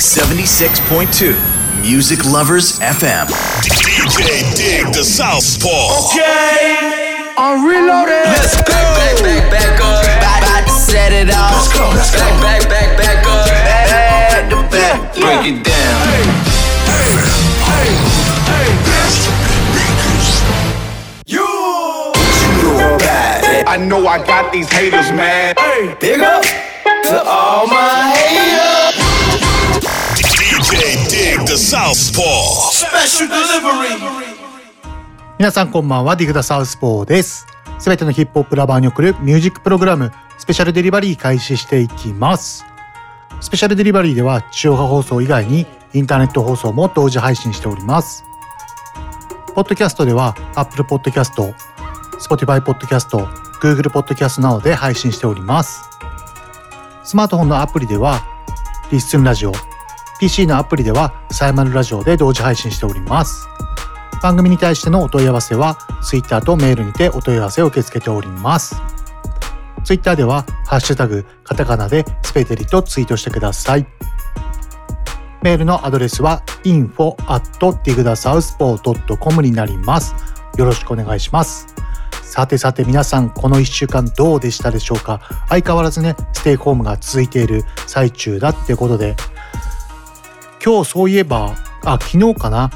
[0.00, 1.36] 76.2
[1.82, 3.26] Music Lovers FM.
[3.60, 6.08] DJ Dig the Southpaw.
[6.08, 8.24] Okay, I'm reloaded.
[8.24, 8.72] Let's go.
[8.72, 10.00] Back, back, back, back up.
[10.00, 11.52] About, about to set it off.
[11.52, 12.24] Let's go, let's go.
[12.40, 13.46] Back, back, back, back up.
[13.46, 15.12] Back to back.
[15.12, 16.00] Break it down.
[23.68, 25.56] I know I got these haters mad.
[26.00, 28.69] Big up to all my haters.
[31.50, 32.70] The Southpaw.
[32.70, 33.98] Special delivery.
[35.36, 37.44] 皆さんこんばんは、ディグダサウスポーです。
[37.80, 42.64] すべてのヒップホップラバーに送るミュージックプログラム、スペシャルデリバリー開始していきます。
[43.40, 48.22] スペシャルデリバリーでは地上波放送以外にインターネット放送も同時配信しております。
[49.56, 51.52] ポッドキャストでは Apple Podcast、
[52.20, 53.08] Spotify Podcast、
[53.60, 55.82] Google Podcast などで配信しております。
[57.02, 58.24] スマートフォンのアプリでは
[58.92, 59.52] リッスンラジオ、
[60.20, 63.48] PC のアプリではサイマルラジオで同時配信しております。
[64.22, 68.76] 番組に対してのお問い合わせは Twitter とメールにてお問い合わせを受け付けております。
[69.82, 73.86] Twitter ではハッシュタグカタカナでスペデリとツイートしてください。
[75.40, 80.14] メールのアドレスは info at digdasouthpaw.com になります。
[80.58, 81.66] よろしくお願いします。
[82.22, 85.22] さてさて皆さんこの1週間どうでしたでしょうか？
[85.48, 89.16] 相変わらずねステイホームが続いている最中だってことで
[90.64, 92.70] 今日そういえばあ昨日かな。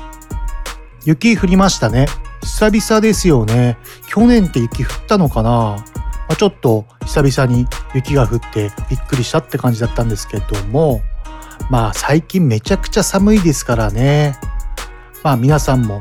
[1.05, 2.07] 雪降りましたね。
[2.43, 3.79] 久々ですよね。
[4.09, 5.85] 去年って雪降ったのかな、ま
[6.31, 11.03] あ、ちょっと久々に雪が降ってびっくりしたって感じだったんですけども。
[11.71, 14.37] まあ最近めちゃくちゃ寒いですからね。
[15.23, 16.01] まあ皆さんも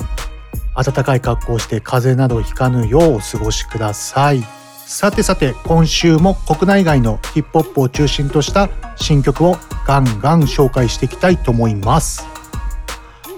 [0.75, 4.43] 暖かい格好をして風邪などひかぬようお過ごしください。
[4.85, 12.25] さてさて今週も国内外のヒップホップを中心とした新曲をガンガン紹介していきたいと思います。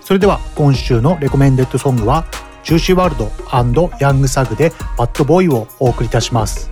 [0.02, 2.26] それでは今週のレコメンデッドソングは
[2.64, 6.70] ジューシーワールドヤングサグでバッドボーイをお送りいたします。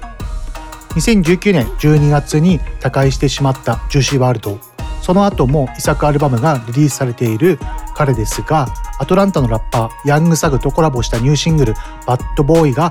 [0.89, 4.59] 2019年12月に他界してしまったジューシーワールド
[5.03, 7.59] その後も遺作アルバムがリリースされている
[7.93, 8.67] 彼ですが
[8.99, 11.73] アトランタのラッパーヤングサグとコラボしたニューシングル
[12.07, 12.89] 「バッドボーイ」が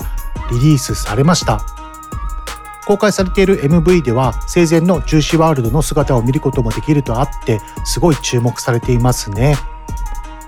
[0.51, 1.59] リリースされました。
[2.85, 9.55] 公開されている MV では生前のジューシーワールドの姿を見ることもできるとあってすごい注目されていますね。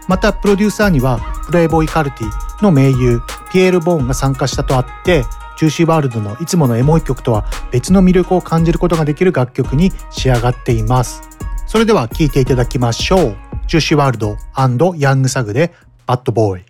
[0.08, 3.22] またプロデューサーにはプレイボーイカルティの盟友
[3.52, 5.26] ピエール・ボーンが参加したとあって
[5.58, 11.22] ジューシーワールドのいつものエモい曲とは別の魅力を感じることができる楽曲に仕上がっています。
[11.66, 13.38] それでは聴いていただきましょう
[13.68, 14.38] ジューシーワールド
[14.98, 15.74] ヤングサグで
[16.06, 16.66] バッドボーイ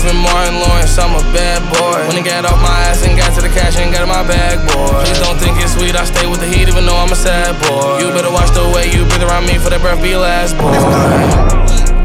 [0.00, 2.06] Martin Lawrence, I'm a bad boy.
[2.08, 4.26] When I got off my ass and got to the cash and got in my
[4.26, 5.04] bag, boy.
[5.04, 7.60] Please don't think it's sweet, I stay with the heat even though I'm a sad
[7.68, 7.98] boy.
[7.98, 11.99] You better watch the way you breathe around me for that breath be last, boy.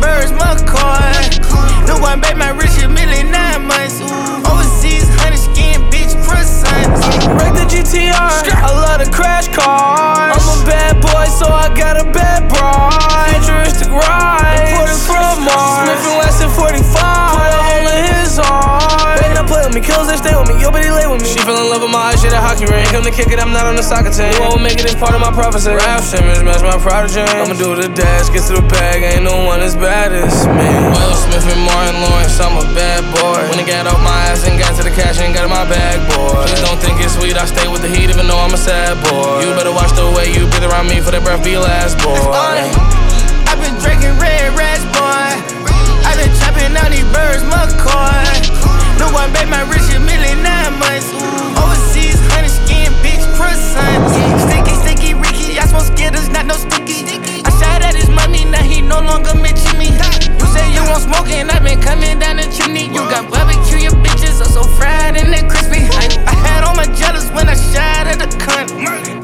[0.00, 1.86] Chopping out these birds, McCoy.
[1.86, 4.00] New one, babe, my rich a million nine months.
[4.48, 6.88] Overseas, honey skin, bitch, croissant.
[7.38, 10.36] Break the GTR, I love the crash cars.
[10.36, 13.40] I'm a bad boy, so I got a bad bride.
[13.40, 15.88] Futuristic ride, imported from Mars.
[15.88, 17.39] Smith and Wesson 45,
[19.70, 21.28] with me, kills they stay with me, yo, but he lay with me.
[21.30, 22.82] She fell in love with my eyes, shit a hockey ring.
[22.90, 24.34] Come to kick it, I'm not on the soccer team.
[24.34, 25.70] You won't make it, it's part of my prophecy.
[25.70, 27.22] Rap Simmons, match my prodigy.
[27.22, 30.70] I'ma do the dash, get to the bag, ain't no one as bad as me.
[30.90, 33.38] Will Smith and Martin Lawrence, I'm a bad boy.
[33.46, 35.62] When I got off my ass and got to the cash and got in my
[35.70, 36.42] bag, boy.
[36.50, 38.98] Please don't think it's sweet, I stay with the heat even though I'm a sad
[39.06, 39.46] boy.
[39.46, 42.18] You better watch the way you breathe around me for that breath be last, boy.
[43.46, 45.30] I've been drinking red rats, boy.
[46.02, 48.49] I've been chopping out these birds, McCoy.
[49.00, 51.08] Look, I bet my rich a million nine months.
[51.16, 51.56] Ooh.
[51.56, 53.96] Overseas, honey skin, bitch, croissant.
[54.44, 57.16] Sticky, sticky, Ricky, I smoke skitters, not no sticky.
[57.40, 59.88] I shot at his mommy, now he no longer mention me.
[60.36, 62.92] You say you want smoke, and i been coming down the chimney.
[62.92, 65.88] You got barbecue, your bitches are so fried and they crispy.
[65.96, 68.68] I, I had all my jealous when I shot at the cunt.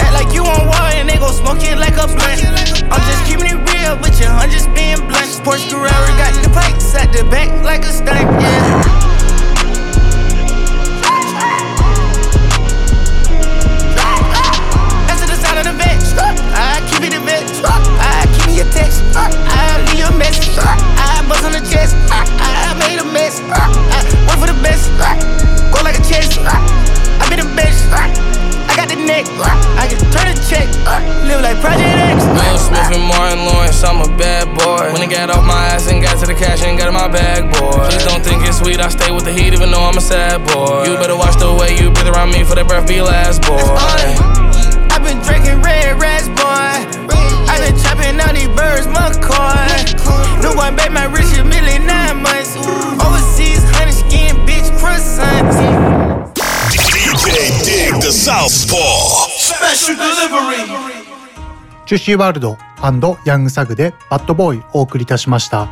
[0.01, 2.41] Act like you on water and they gon' smoke it like a blunt.
[2.89, 5.29] I'm just keeping it real with you, I'm just being blunt.
[5.45, 9.36] Porsche Carrera got the pipes at the back like a stunt, yeah.
[18.77, 19.01] text.
[19.17, 20.53] I leave a message.
[20.61, 21.97] I bust on the chest.
[22.13, 23.41] I made a mess.
[23.41, 24.93] I work for the best.
[25.73, 26.37] Go like a chess.
[26.37, 27.89] I be the best.
[27.89, 29.25] I got the neck.
[29.81, 30.69] I can turn a check.
[31.25, 32.21] Live like Project X.
[32.37, 34.93] Will Smith and Martin Lawrence, I'm a bad boy.
[34.93, 37.09] When I got off my ass and got to the cash and got in my
[37.09, 37.89] bag, boy.
[37.89, 40.45] Please don't think it's sweet, I stay with the heat even though I'm a sad
[40.53, 40.85] boy.
[40.85, 43.57] You better watch the way you breathe around me for that breath be last, boy.
[44.93, 47.07] I've been drinking red raspberry.
[47.07, 47.16] boy.
[48.17, 50.43] Chopping all these birds, McCoy.
[50.43, 52.57] New one bet my rich a million nine months.
[53.05, 55.53] Overseas, honey skin, bitch, croissant.
[56.71, 59.29] DJ Dig the Southpaw.
[59.37, 60.67] Special delivery.
[61.87, 62.59] ジューシーワールド
[63.25, 65.69] ヤングサグでバッドボーイお送りいたしました。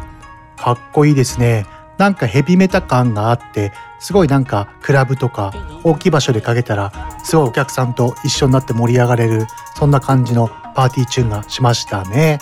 [0.56, 1.66] かっこいいですね。
[1.98, 5.52] なんかヘビメタ感があって、すごいなんかクラブとか
[5.82, 6.92] 大きい場所でかけたら、
[7.24, 9.46] すごいお客さんと一緒になって盛り上がれる、
[9.76, 12.38] そんな感じのパーティーチューンがしましたね。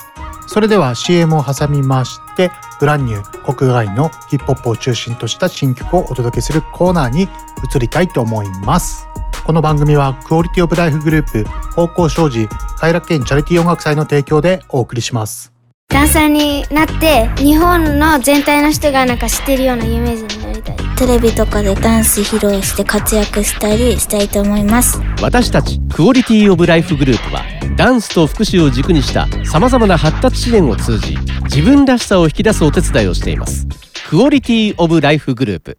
[0.47, 2.51] それでは CM を挟みまして、
[2.81, 9.07] ブランニュー国外のヒップホップを中心とした新曲をお届けするコーナーに移りたいと思います。
[9.45, 11.45] この番組はクオリティオブライフグループ
[11.75, 15.52] 方向障子快楽園チャリティー音楽祭の提供でお送りします。
[15.93, 20.77] ダンサーになって日本の全体の人がなんか知ってるような有名人になりたい。
[20.97, 25.01] テレビとかでダンス披露して活躍したりしたいと思います。
[25.21, 27.43] 私たちクオリティオブライフグループは
[27.77, 33.67] ダンスと福祉を軸にしたさまざまな発達支援を通じ自分らしさを引き出すお手伝いをしています。
[34.09, 35.79] クオリティオブライフグループ。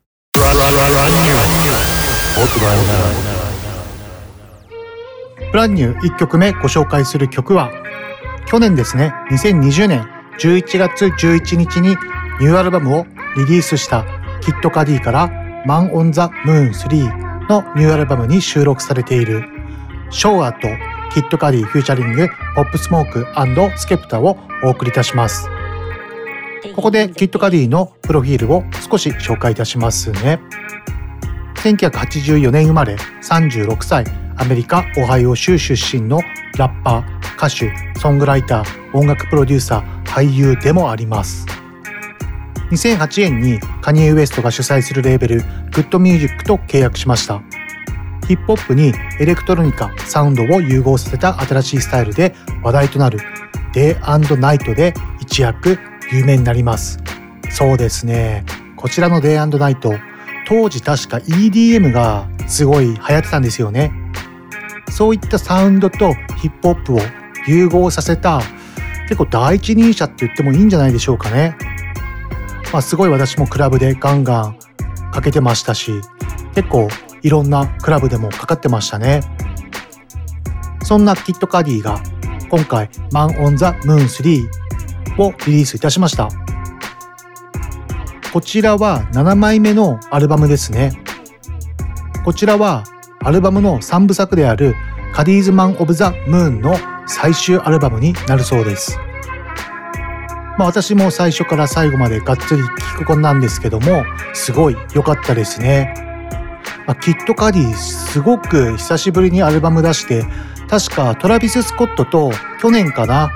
[5.51, 7.71] ブランニュー1曲目ご紹介する曲は
[8.47, 10.07] 去年ですね2020年
[10.39, 11.89] 11月11日に
[12.39, 13.05] ニューアルバムを
[13.35, 14.05] リリースした
[14.41, 15.29] キットカディから
[15.65, 19.43] 「マン・オン・ザ・ムーン3」のニューアルバムに収録されている
[20.09, 23.27] 「Show Out、Kid Cudi featuring Pop Smoke
[23.77, 25.47] Skepta をお送りいたします。
[26.75, 30.39] ここで Kid Cudi のプロフィールを少し紹介いたしますね。
[31.55, 34.05] 1984年生まれ36歳
[34.37, 36.19] アメリカ・オハイオ州出身の
[36.57, 41.45] ラッパー歌手ソングライター音楽プロデューサー俳優でもあります。
[42.71, 45.43] 2008年にカニエ・ウエストが主催するレーベルグ
[45.81, 47.41] ッドミュージックと契約しました。
[48.27, 52.33] ヒップホップにエレクトロニカサウンドを融合させた新しいスタイルで
[52.63, 53.19] 話題となる
[53.73, 55.77] デイナイトで一躍
[56.11, 56.99] 有名になります。
[57.49, 58.45] そうですね。
[58.75, 59.93] こちらのデイナイト
[60.47, 63.91] 当時確か EDM がすごい流行ってたんですよね。
[64.95, 66.99] そういったサウンドとヒップホップを
[67.47, 68.41] 融合させた
[69.09, 71.57] 結構第一人者って言ってもいいんじゃないでしょうかね。
[72.71, 74.59] まあすごい私もクラブでガンガン
[75.11, 75.99] かけてましたし
[76.53, 76.89] 結構
[77.23, 79.21] いろんなクラブでもかかってましたね。
[80.83, 81.99] そんなキットカディが
[82.51, 84.47] 今回「マン・オン・ザ・ムーン3」
[85.17, 86.29] をリリースいたしました。
[88.31, 90.91] こちらは7枚目のアルバムですね。
[92.23, 92.83] こちらは
[93.25, 94.75] アルバムの3部作である
[95.13, 96.75] カディーズマン・オブ・ザ・ムーンの
[97.07, 98.97] 最終アルバムになるそうです。
[100.57, 104.03] まあ私も最初から最後までがっつり聴く子なんですけども、
[104.33, 105.93] すごい良かったですね。
[106.85, 110.25] まあ、キット・カディすごく久しぶりにアルバム出して、
[110.69, 112.31] 確かトラビス・スコットと
[112.61, 113.31] 去年かな、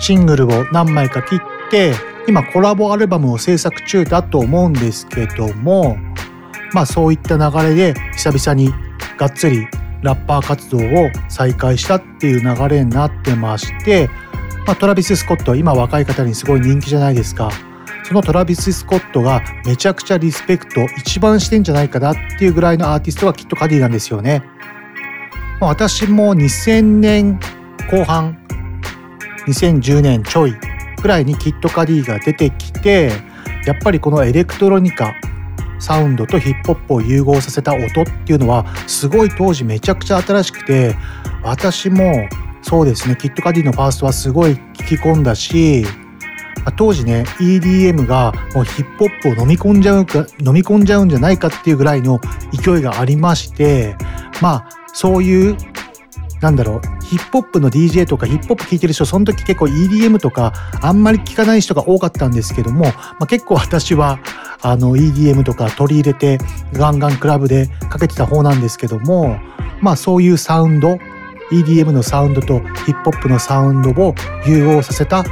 [0.00, 1.40] シングルを何枚か切っ
[1.70, 1.94] て、
[2.26, 5.96] 今コラボアルバムを制作中だと思うんですけども、
[6.72, 8.72] まあそういった流れで久々に
[9.16, 9.66] がっつり
[10.02, 14.08] ラッパー活動を再開したっていう流れになってまして、
[14.66, 17.50] まあ、トラビス・スコット今若い方にすごい人気じゃないですか。
[18.04, 24.42] そのトラビス・スコットがめちゃくちゃリスペクト一番してんじゃないかなっていうぐらいのアーティストがきっとカディなんですよね。
[25.60, 27.38] まあ、私も2000年
[27.90, 28.38] 後半
[29.46, 30.54] 2010年ちょい
[31.02, 33.12] くらいにキットカディが出てきて
[33.66, 35.14] やっぱりこのエレクトロニカ
[35.78, 40.96] サウンドとヒップホップを融合させた音っていうのはすごい当時めちゃくちゃ新しくて
[41.42, 42.28] 私も
[42.62, 43.16] そうですね。
[43.16, 45.84] キットカディのファーストはすごい聞き込んだし
[46.76, 52.20] 当時ね EDM がもうヒップホップを飲み込んじゃうか飲み込んじゃうんじゃないかっていうぐらいの
[52.52, 53.96] 勢いがありまして
[54.42, 55.56] まあそういう
[56.40, 64.20] なんだろうヒップホップの DJ とかヒップホップ聴いてる人その時結構 EDM とかあんまり聞かない人が多かったんですけども、まあ、結構私は
[64.60, 66.38] あの EDM とか取り入れて
[66.72, 69.38] ガンガンクラブでかけてた方なんですけども
[69.80, 70.98] まあそういうサウンド
[71.50, 74.14] EDM のサウンドとヒップホップのサウンドを
[74.46, 75.24] 融合させたっ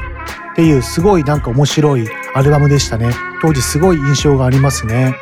[0.54, 3.10] ていうすごいなんか面白いアルバムでしたね。
[3.42, 5.14] 当時すごい印象がありますね。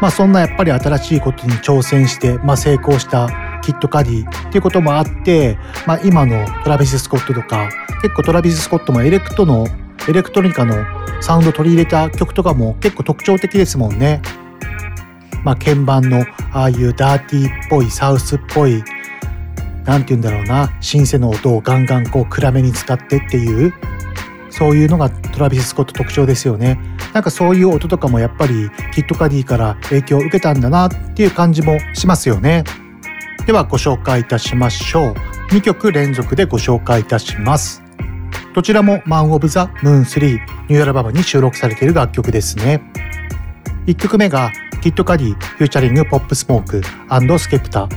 [0.00, 3.28] まあそんなやっぱり新しいことに挑戦して、まあ、成功した
[3.62, 7.68] キット・カディっていうこともあって、まあ、今のトラビス・スコットとか
[8.02, 9.66] 結構トラビス・スコットもエレクトの
[10.08, 10.74] エレクトロニカの
[11.20, 14.22] サウンド取り入れた曲とかも結構特徴的ですもんね。
[15.44, 18.82] まあ、鍵盤のああいうダーティーっぽいサウスっぽい
[19.84, 23.72] 何て言うんだろうなシンセの音をガンガンこう暗めに使ってっていう
[24.50, 26.78] そういうのがトラビス・スコット特徴ですよね。
[27.12, 32.64] なんかそういう音とかもやっぱりキットカディから影響を受けたんだなっていう感じもしますよね。
[33.46, 35.14] ではご紹介いたしましょう。
[35.50, 37.82] 2曲連続でご紹介いたします。
[38.54, 40.38] どちらも Man on the Moon 3
[40.68, 42.82] ニューアルバムに収録されている楽曲ですね。
[43.86, 44.50] 1曲目が
[44.82, 46.82] Kid Cudi featuring Pop Smoke
[47.38, 47.88] Skepta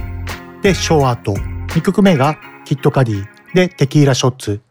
[0.62, 1.34] で Show Out。
[1.34, 3.26] 2曲目が Kid Cudi。
[3.54, 4.62] で Tequila Shots。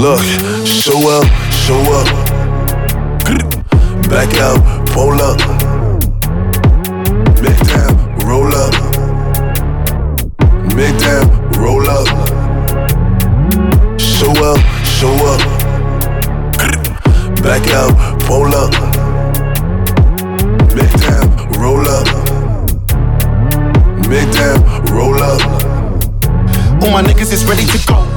[0.00, 0.22] Look,
[0.64, 2.06] show up, show up.
[4.08, 5.38] Back out, pull up.
[7.42, 7.92] Make down,
[8.24, 8.72] roll up.
[10.74, 11.28] Make down,
[11.60, 12.08] roll up.
[14.00, 15.42] Show up, show up.
[17.42, 17.92] Back out,
[18.22, 18.72] pull up.
[20.74, 21.28] Make down,
[21.60, 22.06] roll up.
[24.08, 25.42] Make down, roll up.
[26.82, 28.09] All my niggas is ready to go.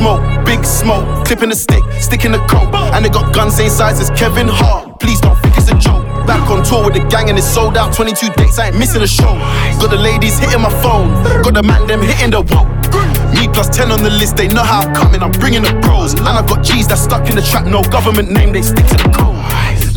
[0.00, 2.72] Smoke, big smoke, clipping the stick, sticking the coat.
[2.96, 4.98] And they got guns same size as Kevin Hart.
[4.98, 6.08] Please don't think it's a joke.
[6.26, 7.92] Back on tour with the gang and it's sold out.
[7.92, 9.36] 22 dates, I ain't missing a show.
[9.76, 11.12] Got the ladies hitting my phone,
[11.44, 12.64] got the man them hitting the whoa.
[13.36, 16.14] Me plus 10 on the list, they know how I'm coming, I'm bringing the pros.
[16.14, 18.96] And I've got G's that stuck in the track, no government name, they stick to
[18.96, 19.36] the code.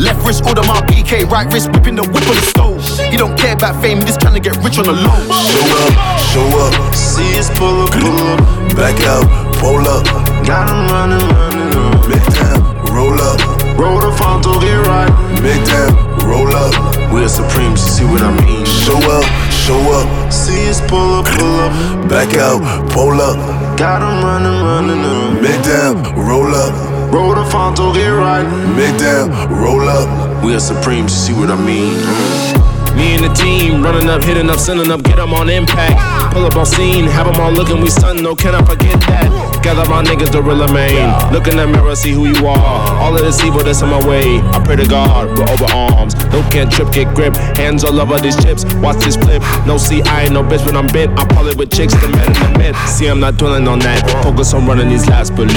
[0.03, 2.83] Left wrist order my PK, right wrist whipping the whip on the stove.
[3.07, 5.15] He don't care about fame, just trying to get rich on the low.
[5.47, 6.93] Show up, show up.
[6.93, 8.75] See us pull up, pull up.
[8.75, 9.23] Back out,
[9.63, 10.03] pull up.
[10.43, 12.03] Got him running, running up.
[12.11, 12.59] Make down,
[12.91, 13.39] roll up.
[13.79, 15.11] Roll the Fonto, get right.
[15.41, 15.95] Make down,
[16.27, 16.73] roll up.
[17.11, 18.65] We're supreme, you see what I mean?
[18.65, 19.25] Show up,
[19.63, 20.07] show up.
[20.31, 21.71] See us pull up, pull up.
[22.09, 22.59] Back out,
[22.91, 23.37] pull up.
[23.77, 25.41] Got him running, running up.
[25.41, 25.95] Make down,
[26.27, 26.73] roll up.
[27.13, 28.45] Roll the Fonto, get right.
[28.75, 30.43] Make down, roll up.
[30.43, 32.62] We are supreme, you see what I mean?
[32.95, 36.33] Me and the team running up, hitting up, sending up, get them on impact.
[36.33, 39.29] Pull up on scene, have them all looking, we stun, no, can I forget that?
[39.63, 41.07] Gather my niggas, the real main.
[41.31, 43.01] Look in the mirror, see who you are.
[43.01, 44.39] All of this evil that's in my way.
[44.51, 46.15] I pray to God, we're over arms.
[46.31, 47.35] No can't trip, get grip.
[47.57, 49.41] Hands all over these chips, watch this flip.
[49.65, 51.09] No, see, I ain't no bitch when I'm bit.
[51.17, 52.75] I it with chicks, the men in the mid.
[52.87, 54.09] See, I'm not dwelling on that.
[54.23, 55.53] Focus on running these last believe.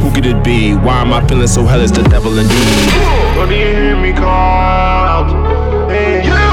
[0.00, 0.74] Who could it be?
[0.74, 1.80] Why am I feeling so hell?
[1.80, 3.38] It's the devil in you.
[3.38, 5.90] What do you hear me call out?
[5.90, 6.49] Hey, hear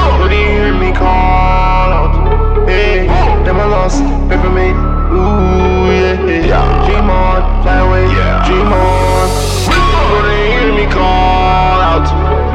[0.88, 2.68] me call out?
[2.68, 4.70] Hey, I lost, pray for me.
[5.12, 6.86] Ooh, yeah, yeah.
[6.86, 8.06] Dream on, fly away,
[8.46, 9.28] dream on.
[9.68, 12.47] You hear me call out?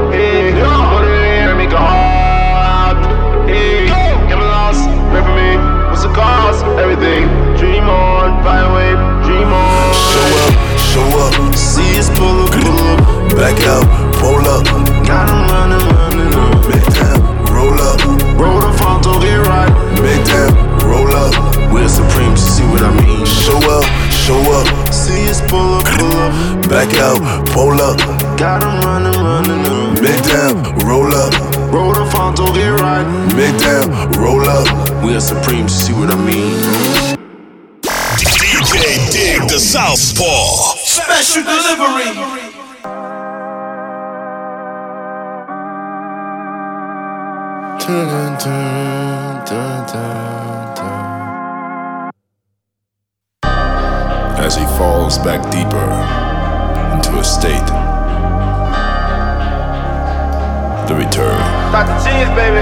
[61.73, 62.61] Baby.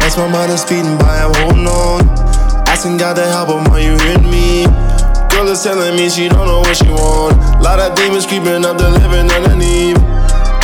[0.00, 2.00] As my is speeding by, I'm holding on.
[2.64, 4.64] Asking God to help him, are you hearing me?
[5.28, 7.36] Girl is telling me she don't know what she want.
[7.60, 10.00] Lot of demons creeping up the living underneath.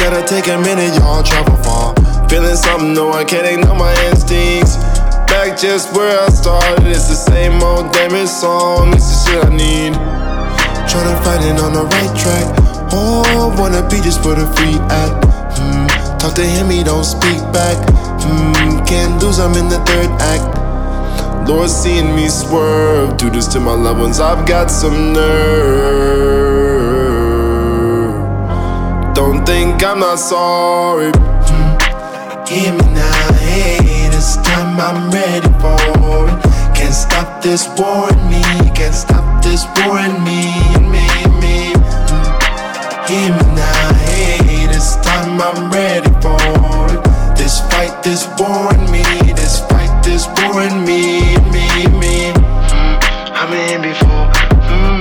[0.00, 1.92] Gotta take a minute, y'all travel far.
[2.30, 4.80] Feeling something, no, I can't ignore my instincts.
[5.28, 8.94] Back just where I started, it's the same old damage song.
[8.94, 9.92] It's the shit I need.
[10.88, 12.48] Tryna find it on the right track.
[12.96, 15.29] Oh, wanna be just for the free act.
[16.20, 17.78] Talk to him, he don't speak back.
[18.20, 21.48] Hmm, can't lose, I'm in the third act.
[21.48, 24.20] Lord, seeing me swerve, do this to my loved ones.
[24.20, 26.00] I've got some nerve.
[29.14, 31.10] Don't think I'm not sorry.
[32.46, 36.42] Hear me now, hey, this time I'm ready for it.
[36.76, 38.42] Can't stop this war in me,
[38.74, 41.06] can't stop this war in me, and me,
[41.40, 41.72] me.
[41.72, 43.08] Mm.
[43.08, 43.99] Hear me now,
[45.42, 46.36] I'm ready for
[46.92, 47.00] it.
[47.34, 51.66] This fight, this war in me, this fight, this war in me, me,
[51.96, 52.32] me.
[52.68, 53.00] Mm.
[53.32, 54.28] I'm in before.
[54.68, 55.00] Mm.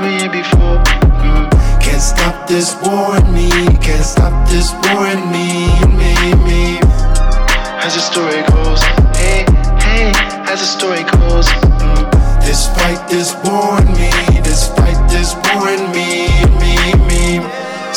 [0.00, 0.78] been here before.
[1.26, 1.50] Mm.
[1.82, 3.50] Can't stop this war in me.
[3.82, 6.14] Can't stop this war in me, me,
[6.46, 6.78] me.
[7.82, 8.80] As the story goes,
[9.18, 9.44] hey,
[9.82, 10.12] hey,
[10.46, 11.48] as the story goes.
[11.48, 12.06] Mm.
[12.76, 14.35] fight this war in me,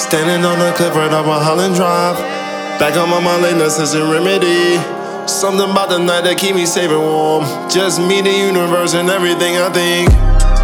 [0.10, 2.18] Standing on the cliff right off a Holland Drive.
[2.82, 4.82] Back on my mind, lateness is a remedy.
[5.30, 7.46] Something about the night that keep me safe and warm.
[7.70, 10.10] Just me, the universe, and everything I think.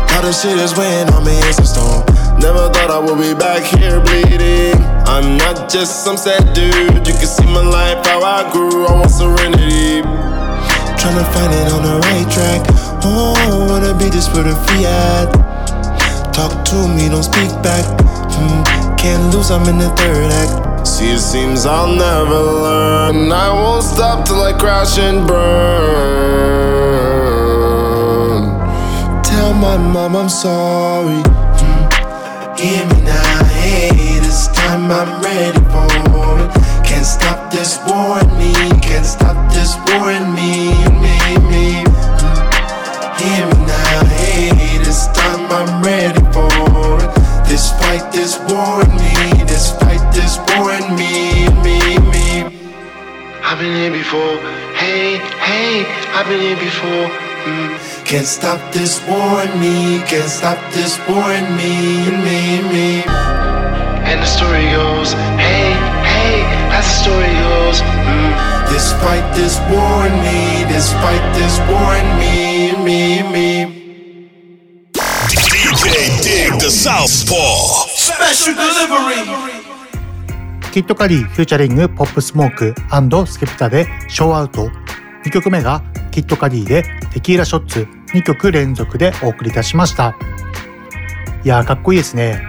[0.09, 2.01] How the shit is weighing on me, it's a storm.
[2.41, 4.81] Never thought I would be back here bleeding.
[5.05, 7.05] I'm not just some sad dude.
[7.05, 8.89] You can see my life, how I grew.
[8.89, 10.01] I want serenity.
[10.97, 12.65] Trying to find it on the right track.
[13.05, 13.37] Oh,
[13.69, 15.29] wanna be just where the fiat.
[16.33, 17.85] Talk to me, don't speak back.
[18.35, 18.74] Hmm,
[19.05, 20.87] can't lose, I'm in the third act.
[20.87, 23.31] See, it seems I'll never learn.
[23.31, 25.35] I won't stop till I crash and burn.
[29.23, 31.21] Tell my mom I'm sorry.
[31.21, 31.85] Mm.
[32.59, 33.89] Hear me now, hey,
[34.25, 35.85] this time I'm ready for
[36.43, 36.51] it.
[36.87, 41.17] Can't stop this war in me, can't stop this war in me, me,
[41.51, 41.67] me.
[41.85, 42.45] Mm.
[43.21, 46.54] Hear me now, hey, this time I'm ready for it.
[47.55, 51.79] Despite this war in me, despite this war in me, me,
[52.11, 52.43] me.
[53.47, 54.35] I've been here before,
[54.75, 57.07] hey, hey, I've been here before.
[57.47, 58.05] Mm.
[58.05, 63.03] Can't stop this war in me, can't stop this war in me, me, me.
[64.03, 65.71] And the story goes, hey,
[66.11, 66.43] hey,
[66.75, 67.79] as the story goes.
[67.79, 68.31] Mm.
[68.67, 73.74] Despite this war in me, despite this war in me, me, me.
[76.65, 77.85] The Southpaw.
[77.93, 79.21] Special delivery.
[80.73, 82.73] キットカリーフューチャリングポップスモーク
[83.27, 84.71] スケプタでショーアウト
[85.25, 86.81] 2曲目がキットカリーで
[87.13, 90.17] テキーラショッツ2曲連続でお送りいたしました。
[91.43, 92.41] いやーかっこいいですね。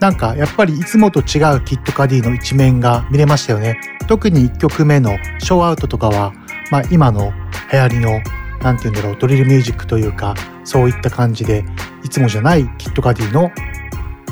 [0.00, 3.80] なんかやっぱりいつもと違う Kid Cudi の一面が見れましたよね。
[4.06, 6.34] 特に1曲目の Show Out とかは、
[6.70, 7.32] まあ、今の
[7.72, 8.20] 流行りの
[8.62, 11.64] 何て言うんだろうドリルミュージックというかそういった感じで
[12.04, 13.50] いつもじゃない Kid Cudi の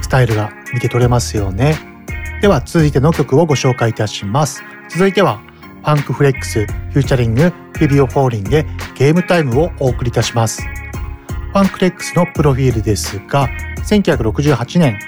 [0.02, 1.76] スタイルが見て取れますよね。
[2.40, 4.62] では続いての曲をご紹介いたします。
[4.88, 5.40] 続いては
[5.82, 10.62] Funk Flex featuring Fivio Foreign で Game Time をお送りいたします。
[10.62, 13.48] ファンクフレックスのプロフィールですが
[13.84, 14.98] 1968年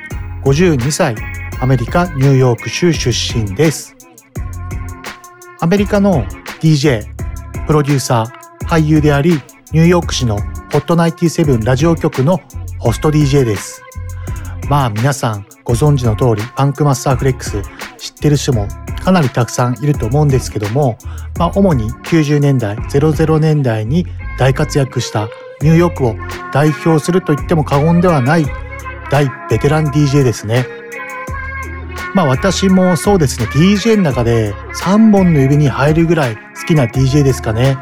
[0.44, 1.14] 52歳
[1.60, 3.96] アメリカニューヨーク州出身です。
[5.60, 6.24] アメリカの
[6.60, 7.04] DJ
[7.66, 9.32] プロデューサー俳優であり
[9.72, 12.40] ニューヨーク市のホットナイティセブンラジオ局の
[12.78, 13.82] ホスト DJ です
[14.68, 17.62] まあ皆さんご存知の通りパンクマスターフレックス
[17.98, 18.66] 知ってる人も
[19.02, 20.96] かなりたくさんいると思うんですけども、
[21.38, 24.06] まあ、主に90年代00年代に
[24.38, 25.28] 大活躍した
[25.60, 26.16] ニューヨークを
[26.52, 28.46] 代表すると言っても過言ではない
[29.10, 30.66] 大ベテラン DJ ですね。
[32.14, 37.76] まあ私もそうですね DJ の中で3本の指に入るぐらい好きな DJ ですかね。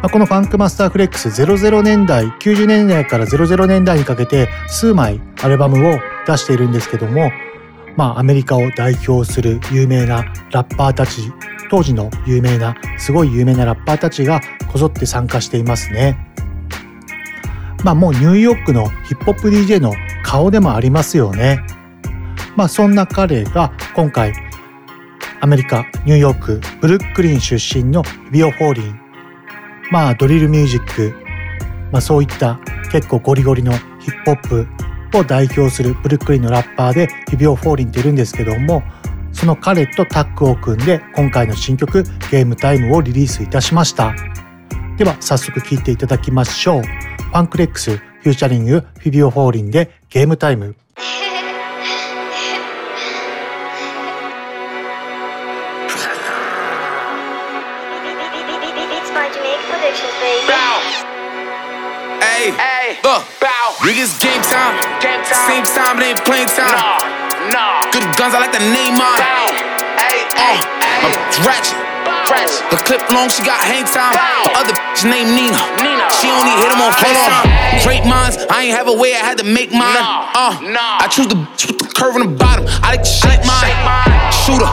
[0.00, 7.32] まあ、このファンクマスターフレックス00年代90年代から00年代にかけて数枚アルバムを出しているんですけども
[7.96, 11.32] まあアメリカを代表する有名なラッパーたち
[11.68, 16.16] 当時の有名なすごい有名なラッパーたちがこぞって参加していますね。
[17.84, 19.92] まあもうニューヨークのヒップホップ DJ の
[20.24, 21.60] 顔でもありますよね。
[22.56, 24.32] まあそんな彼が今回
[25.40, 29.07] アメリカニューヨークブルックリン出身のビオ・フォーリン
[29.90, 31.14] まあドリルミュージック、
[31.90, 34.66] まあ、そういった結構ゴリゴリのヒップホッ
[35.10, 38.82] プを代表するブルックリンのラッパーでヒビオ・フォーリンっているんですけども
[39.32, 44.14] その彼とタッグを組んで今回の新曲「Game Time」をリリースいたしました。
[44.96, 46.82] では早速聴いていただきましょう。
[46.82, 50.74] Funk Flex featuring Fivio Foreign で Game Time。
[62.98, 63.78] Hey, bow.
[63.86, 64.74] Niggas game time.
[64.98, 65.46] Game time.
[65.46, 66.74] Same time, it ain't playing time.
[66.74, 66.98] Nah,
[67.54, 67.90] nah.
[67.94, 69.14] Good guns, I like the name on.
[69.14, 69.46] Bow.
[70.02, 70.58] Hey, uh,
[71.02, 71.78] my bitch ratchet.
[72.26, 72.58] Ratchet.
[72.74, 74.14] The clip long, she got hang time.
[74.18, 74.58] Bow.
[74.58, 75.62] Other bitch named Nina.
[75.78, 76.10] Nina.
[76.10, 77.86] She only hit him on FaceTime.
[77.86, 79.94] Great minds, I ain't have a way, I had to make mine.
[79.94, 80.98] Nah, uh, nah.
[80.98, 82.66] I choose the bitch with the curve in the bottom.
[82.82, 83.70] I like to shake mine.
[84.34, 84.68] Shooter,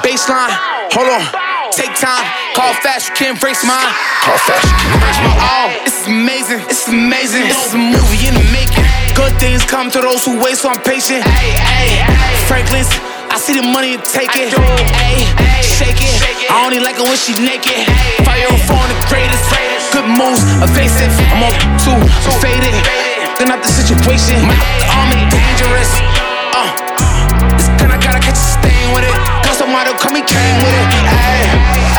[0.00, 0.54] baseline.
[0.96, 1.55] Hold on.
[1.72, 3.90] Take time, call fast, you can't race mine.
[4.22, 5.68] Call fast, you can't race my all.
[5.84, 7.44] This is amazing, this is amazing.
[7.48, 8.84] This is a movie in the making.
[9.16, 11.24] Good things come to those who wait, so I'm patient.
[11.24, 12.02] Hey,
[12.46, 12.90] Franklin's,
[13.32, 14.52] I see the money and take it.
[14.52, 15.24] Hey,
[15.64, 16.14] shake it.
[16.52, 17.88] I only like it when she naked.
[18.22, 19.48] Fire on phone, the greatest.
[19.90, 21.12] Good moves, evasive.
[21.32, 22.74] I'm on two, so faded.
[23.36, 24.36] fucking up the situation.
[24.42, 24.56] My
[24.92, 25.90] arm is dangerous.
[26.54, 26.95] Uh,
[29.76, 30.88] model come, he came with it.
[31.04, 31.44] Hey,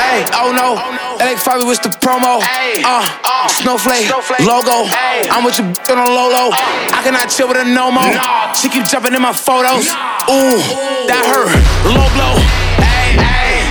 [0.02, 0.82] hey, oh no.
[1.22, 2.42] LA Fabi was the promo.
[2.42, 3.06] Uh,
[3.54, 4.10] snowflake,
[4.42, 4.90] logo.
[5.30, 6.50] I'm with your on a low low.
[6.58, 8.18] I cannot chill with a no more.
[8.58, 9.86] She keep jumping in my photos.
[10.26, 10.58] Ooh,
[11.06, 11.54] that hurt.
[11.86, 12.34] Low blow.
[12.82, 13.62] Hey, hey.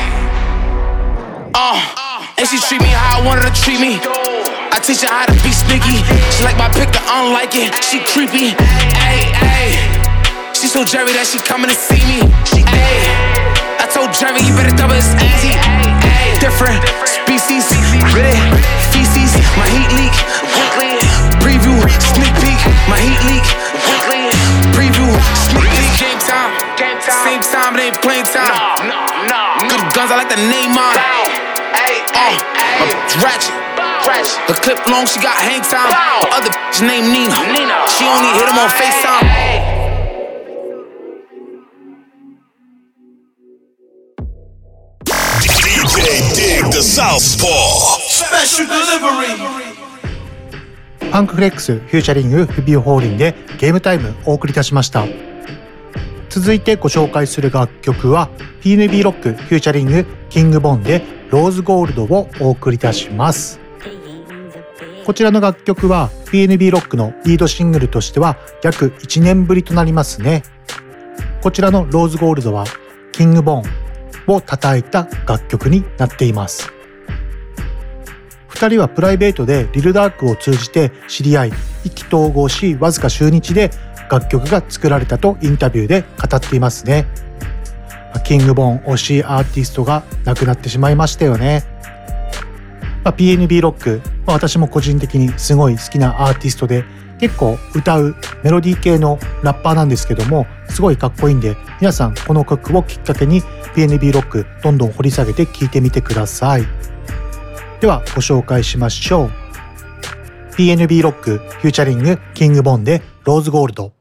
[1.51, 1.83] Uh,
[2.39, 3.99] and she treat me how I want her to treat me.
[4.71, 5.99] I teach her how to be sneaky.
[6.31, 7.75] She like my pick, I don't like it.
[7.83, 8.55] She creepy.
[9.03, 9.75] Hey, hey.
[10.55, 12.23] She so Jerry that she coming to see me.
[12.47, 13.46] She ay.
[13.79, 15.53] I told Jerry you better double it's easy.
[16.41, 17.65] Different species,
[18.17, 18.37] really
[18.93, 19.33] feces.
[19.57, 20.15] My heat leak
[20.57, 20.97] weekly.
[21.43, 21.77] Preview
[22.15, 22.61] sneak peek.
[22.89, 23.47] My heat leak
[23.89, 24.29] weekly.
[24.73, 25.93] Preview sneak peek.
[26.01, 27.25] Game time, Game time.
[27.25, 28.53] same time, it ain't playing time.
[29.69, 30.95] Good guns, I like the name on.
[31.77, 32.87] Hey, uh,
[33.21, 33.53] my ratchet.
[34.49, 35.91] The clip long, she got hang time.
[36.33, 37.35] Other bitch named Nina.
[37.91, 39.86] She only hit him on FaceTime.
[46.77, 47.97] The Southpaw.
[48.07, 49.33] Special delivery.
[51.11, 55.07] Funk Flex featuring Fivio Foreign で Game Time お送りいたしました。
[56.29, 58.29] 続いてご紹介する楽曲は
[58.61, 63.59] PNB ロックフューチャリングキングボンでローズゴールドをお送りいたします。
[65.07, 70.43] こちらの楽曲は PNB ロックのリードシングルとしては約1年ぶりとなりますね。
[71.43, 72.67] こちらの Rose Gold は
[73.13, 73.86] キングボン
[74.27, 76.73] を叩いた楽曲になっています。
[78.49, 81.53] 2人はプライベートでリルダークを通じて知り合い
[81.85, 83.71] 意気投合しわずか週日で
[84.11, 87.07] 楽曲が作られたとインタビューで語っていますね。
[88.27, 91.63] キングボン推しアーティストが亡くなってしまいましたよね、
[93.05, 96.85] まあ、PNB ロック、まあ、私も個人的にすごい好きなアーティストで
[97.19, 103.43] 結構歌うメロディー系のラッパーなんですけどもすごいかっこいいんで皆さんこの曲をきっかけに
[103.75, 106.65] PNB ロックどんどん掘り下げて聴いてみてください。
[107.81, 109.31] ではご紹介しましょう。
[110.57, 113.96] PNB ロックフューチャリングキングボンでローズゴールド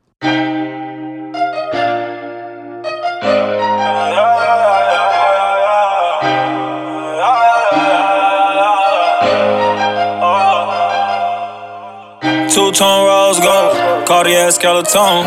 [12.75, 13.71] tone rose gold,
[14.03, 15.23] Cartier skeleton.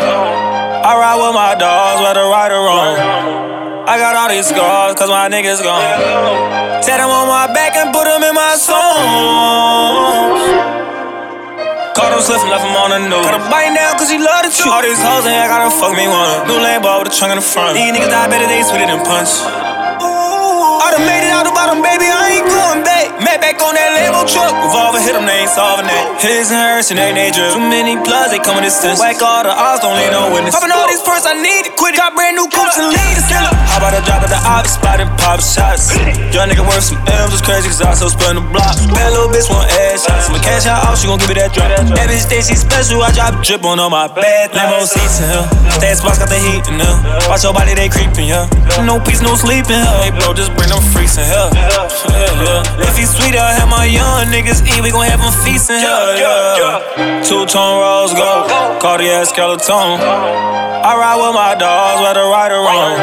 [0.85, 2.93] I ride with my dogs, whether right or wrong.
[3.89, 5.81] I got all these scars, cause my niggas gone.
[6.85, 8.77] Set them on my back and put them in my songs.
[11.97, 13.25] Caught him slipping, left him on the news.
[13.25, 14.69] Cut a bite down cause he love the truth.
[14.69, 16.45] All these hoes ain't gotta fuck me one.
[16.45, 17.73] New ball with a trunk in the front.
[17.73, 19.41] These niggas die better, they sweeter than punch.
[20.85, 22.58] I done made it out the bottom, baby, I ain't going
[23.53, 23.61] back.
[23.65, 24.53] On that Lambo truck.
[24.53, 26.21] Revolver hit them, they ain't solving that.
[26.21, 27.53] His and hers and they dangerous.
[27.57, 29.01] Too many plugs, they coming distance.
[29.01, 30.53] Whack all the odds, don't leave no witness.
[30.53, 31.99] Popping all these purse, I need to quit it.
[31.99, 33.25] Got brand new coupes and leaders.
[33.29, 35.91] How about a drop at the office spot and pop shots?
[36.31, 38.77] Young nigga worth some M's, it's crazy cause I so spend the block.
[38.93, 40.29] Bad little bitch want ass shots.
[40.29, 41.69] I'ma cash out, she gon' give me that drop.
[41.73, 45.29] That bitch think she special, I drop drip on all my bad Lambo seats in
[45.29, 45.45] here.
[45.75, 46.97] Stat spots got the heat in here.
[47.27, 48.47] Watch your body, they creepin', yeah.
[48.85, 49.81] No peace, no sleeping.
[49.99, 51.49] Hey, bro, just bring them freaks in here.
[51.53, 52.87] Yeah, yeah.
[52.87, 54.83] If he's sweet, I'll have my young niggas eat.
[54.83, 56.59] We gon' have them feasting, yeah, yeah.
[56.59, 57.23] yeah.
[57.23, 58.51] Two tone rose gold,
[58.83, 59.95] Cartier skeleton.
[59.99, 62.95] I ride with my dogs, whether right or wrong.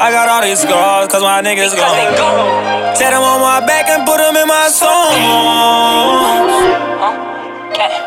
[0.00, 2.96] I got all these scars, cause my niggas gone.
[2.96, 5.20] Set them on my back and put them in my songs.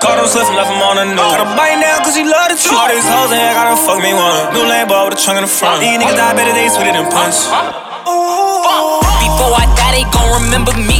[0.01, 1.21] Caught him slipping, left him on the news.
[1.21, 1.33] Oh.
[1.33, 2.77] Cut a bite down cause he love the truth.
[2.77, 4.53] All these hoes ain't gotta fuck me one.
[4.53, 5.81] New lane ball with a trunk in the front.
[5.81, 5.87] Uh-huh.
[5.87, 7.49] These niggas die better, they sweeter than punch.
[7.49, 7.73] Uh-huh.
[8.05, 9.01] Uh-huh.
[9.25, 10.94] Before I die, they gon' remember me.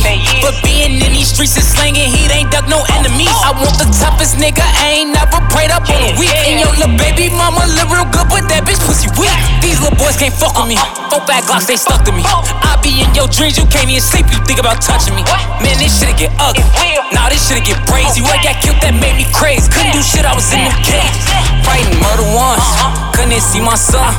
[0.46, 3.34] But being in these streets and slanging heat ain't dug no enemies.
[3.42, 6.30] I want the toughest nigga, I ain't never prayed up on a week.
[6.46, 9.34] And your little baby mama live real good, but that bitch pussy weak.
[9.66, 10.78] These little boys can't fuck with me.
[11.10, 12.22] Four bad glocks, they stuck to me.
[12.22, 15.26] I be in your dreams, you can't even sleep, you think about touching me.
[15.66, 16.62] Man, this shit'll get ugly.
[17.10, 18.22] Now this shit'll get crazy.
[18.22, 19.66] What got killed that made me crazy.
[19.74, 21.18] Couldn't do shit, I was in the cage.
[21.66, 22.62] Fighting murder once.
[23.18, 24.14] Couldn't even see my son.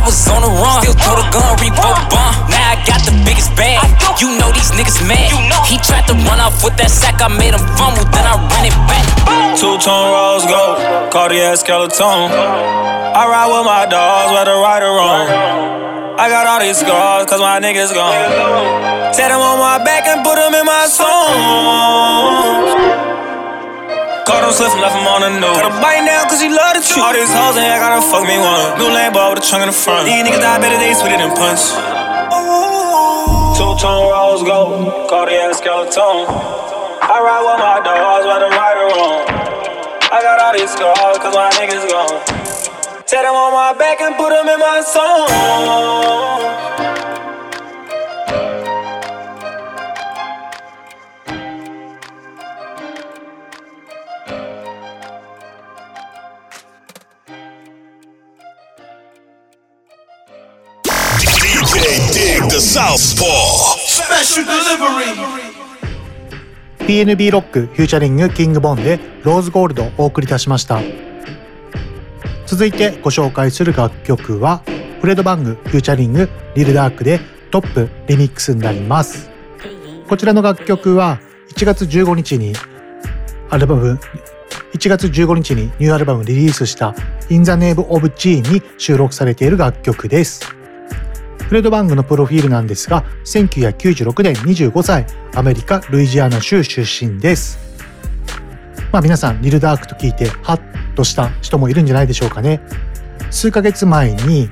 [0.00, 0.80] I was on the run.
[0.80, 2.32] Still throw the gun, revoke bomb.
[2.48, 3.84] Now I got the biggest bag.
[4.16, 5.28] You know these niggas mad.
[5.68, 7.20] He tried to run off with that sack.
[7.20, 9.04] I made him fumble, then I ran it back.
[9.60, 10.80] Two tone rose gold,
[11.12, 12.32] Cartier skeleton.
[12.32, 15.28] I ride with my dogs, whether right or wrong.
[16.16, 19.12] I got all these scars, cause my niggas gone.
[19.12, 22.72] Set them on my back and put them in my songs.
[24.30, 25.58] Caught him slipping, left him on the news.
[25.58, 27.02] Cut a bite down cause he love the truth.
[27.02, 28.78] All these hoes ain't gotta fuck me one.
[28.78, 30.06] New ball with a trunk in the front.
[30.06, 31.74] These niggas die better, they sweeter than punch.
[33.58, 36.30] Two tone rose gold, Cartier skeleton.
[36.30, 39.26] I ride with my dogs, whether right or wrong.
[40.14, 42.22] I got all these scars, cause my niggas gone.
[43.10, 45.26] Set them on my back and put them in my song.
[66.86, 70.78] PNB ロックフューチャリングキングボンでローズゴールドをお送りいたしました。
[72.44, 74.58] 続いてご紹介する楽曲は
[75.00, 79.30] Fredo Bang featuring Lil Durk で Top Remix になります。
[80.06, 81.18] こちらの楽曲は
[81.56, 82.52] 1月15日に
[83.48, 83.98] アルバム
[84.74, 86.94] 1月15日にニューアルバムリリースした
[87.30, 90.59] In the Name of Gee に収録されている楽曲です
[91.50, 97.58] Fredo Bang のプロフィールなんですが、1996年25歳、アメリカ・ルイジアナ州出身です。
[98.92, 102.60] まあ皆さん、リル・ダークと聞いて、ハッとした人もいるんじゃないでしょうかね。
[103.32, 104.48] 数ヶ月前に、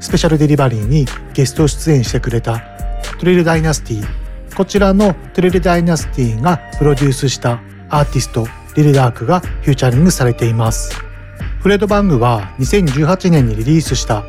[0.00, 2.60] スペシャルデリバリーにゲスト出演してくれた
[3.20, 4.04] トレイル・ダイナスティ。
[4.56, 10.92] こちらのトレイル・ダイナスティがプロデュースしたアーティスト、リル・ダークがフューチャリングされています。
[11.60, 14.24] フレッド・バングは2018年にリリースした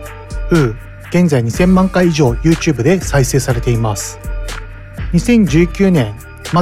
[0.52, 4.18] ウー現在2000万回以上 YouTube で再生されています。
[5.14, 6.16] 2019年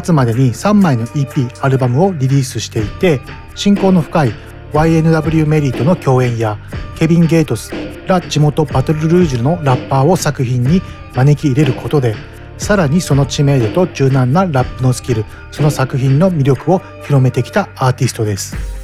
[0.03, 3.21] 末までに3枚の EP アルバムをリリースしていて
[3.55, 4.33] 親交の深い
[4.73, 6.57] YNW メリーとの共演や
[6.97, 7.71] ケビン・ゲートス
[8.07, 10.81] ら地元バトルルージュのラッパーを作品に
[11.15, 12.13] 招き入れることで
[12.57, 18.80] さらにその知名度と柔軟なラップのスキルその作品の魅力を広めてきたアーティストです。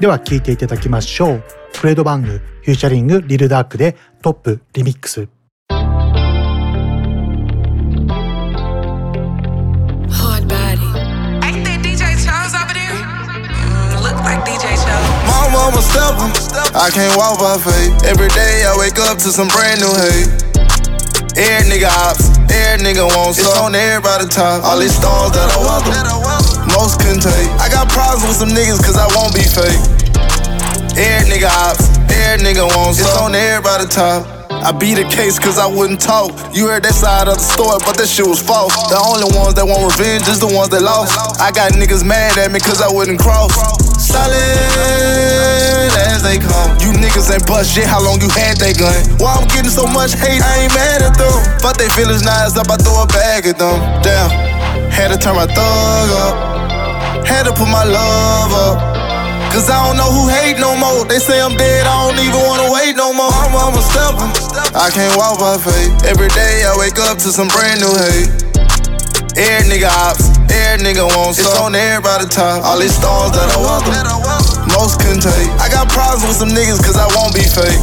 [0.00, 2.28] では聴いていただきましょうフレード・バング
[2.62, 5.28] フューチャリングリルダークでトップリミックス。
[15.50, 16.28] Mama stepper,
[16.76, 18.04] I can't walk by faith.
[18.04, 20.28] Every day I wake up to some brand new hate.
[21.36, 24.62] Air nigga ops, air nigga wants It's on everybody top.
[24.62, 26.37] All these stars that I welcome,
[26.74, 27.48] most can take.
[27.60, 29.80] I got problems with some niggas cause I won't be fake.
[30.98, 34.26] Air nigga ops, Every nigga wants It's on everybody top.
[34.50, 36.34] I beat the case cause I wouldn't talk.
[36.52, 38.74] You heard that side of the story, but that shit was false.
[38.90, 41.14] The only ones that want revenge is the ones that lost.
[41.38, 43.54] I got niggas mad at me cause I wouldn't cross.
[44.02, 44.34] Solid
[46.10, 46.74] as they come.
[46.82, 48.98] You niggas ain't bust shit, how long you had that gun?
[49.22, 51.38] Why I'm getting so much hate, I ain't mad at them.
[51.62, 53.78] Fuck they feelings, it's up, I throw a bag at them.
[54.02, 56.57] Damn, had to turn my thug up.
[57.28, 58.76] Had to put my love up.
[59.52, 61.04] Cause I don't know who hate no more.
[61.04, 63.28] They say I'm dead, I don't even wanna wait no more.
[63.28, 64.28] I'm, I'm a stepper.
[64.72, 66.08] I can't walk by faith.
[66.08, 68.32] Every day I wake up to some brand new hate.
[69.36, 72.64] Air nigga ops, air nigga wants It's on everybody top.
[72.64, 73.92] All these stars that I welcome,
[74.72, 75.48] most can take.
[75.60, 77.78] I got problems with some niggas cause I won't be fake.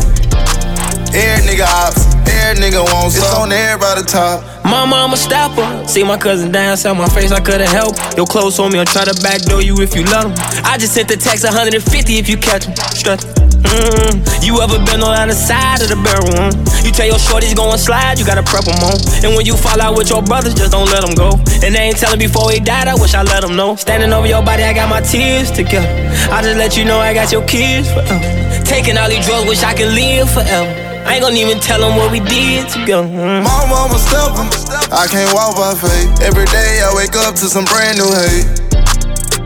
[1.15, 4.54] Air nigga ops, air nigga wants It's on everybody top.
[4.65, 5.87] My mama stopper.
[5.87, 7.95] See my cousin dance on my face, I couldn't help.
[8.17, 10.33] Your clothes on me, I'll try to backdoor you if you love.
[10.65, 12.75] I just sent the text 150 if you catch them.
[12.97, 13.19] Strut.
[13.65, 16.49] Mm, you ever been on the side of the barrel?
[16.85, 18.97] You tell your shorties going slide, you gotta prep them on.
[19.23, 21.37] And when you fall out with your brothers, just don't let them go.
[21.61, 23.75] And they ain't telling before he died, I wish I let them know.
[23.75, 25.89] Standing over your body, I got my tears together.
[26.33, 28.65] I just let you know I got your kids forever.
[28.65, 30.94] Taking all these drugs, wish I could live forever.
[31.05, 33.05] I ain't gonna even tell them what we did together.
[33.05, 33.45] Mm.
[33.45, 34.41] My mama stepper,
[34.89, 36.25] I can't walk by faith.
[36.25, 38.49] Every day I wake up to some brand new hate.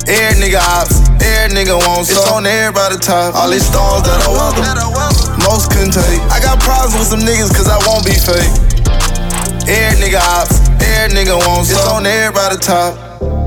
[0.07, 3.35] Air nigga ops, air nigga wants It's on everybody top.
[3.35, 4.63] All these stars that I welcome,
[5.43, 6.23] most can take.
[6.31, 8.49] I got problems with some niggas cause I won't be fake.
[9.67, 12.95] Air nigga ops, air nigga wants It's on everybody top.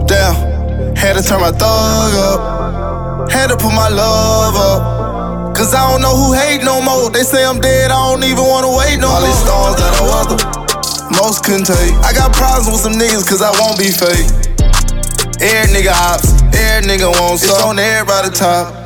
[0.07, 3.33] Damn, had to turn my thug up.
[3.33, 4.92] Had to put my love up.
[5.55, 7.11] Cause I don't know who hate no more.
[7.11, 9.17] They say I'm dead, I don't even wanna wait no more.
[9.17, 10.41] All these stars that I welcome,
[11.21, 11.95] most can take.
[12.03, 14.27] I got problems with some niggas cause I won't be fake.
[15.41, 18.83] Air nigga ops, air nigga wants It's on everybody top.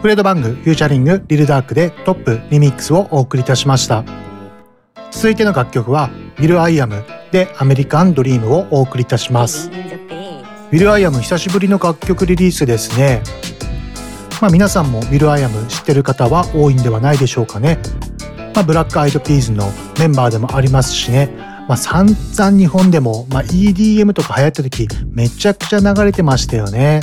[0.01, 4.03] Fredo Bang featuring Lil Durk で Top Remix をお送りいたしました。
[5.11, 9.69] 続いての楽曲は will.i.am で American Dream をお送りいたします。
[9.69, 13.21] will.i.am 久しぶりの楽曲リリースですね。
[14.41, 17.77] まあ皆さんも will.i.am 知ってる方は多いんではないでしょうかね。
[18.55, 21.29] まあ、 Black Eyed Peas のメンバーでもありますしね。
[21.67, 26.99] まあ、散々日本でも、まあ、EDM とか流行った時めちゃくちゃ流れてましたよね。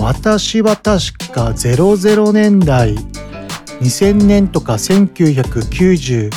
[0.00, 2.94] 私は確か00年代
[3.80, 6.30] 2000年とか1990、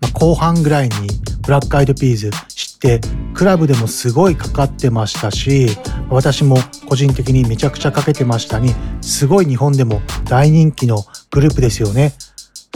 [0.00, 1.08] ま、後半ぐらいに
[1.42, 3.00] Black Eyed Peas 知って
[3.34, 5.68] クラブでもすごいかかってましたし
[6.10, 6.56] 私も
[6.88, 12.12] 個人的にめちゃくちゃかけてましたにすごい日本でも大人気のグループですよね。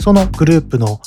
[0.01, 1.01] そのグループの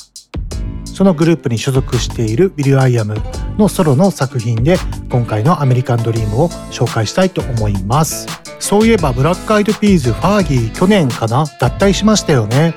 [0.85, 3.15] そのグループに所属している will.i.am
[3.57, 4.77] のソロの作品で
[5.09, 8.27] 今回の American Dream を紹介したいと思います。
[8.59, 11.45] そういえば Black Eyed Peas Fergie 去年かな？
[11.59, 12.75] 脱退しましたよね。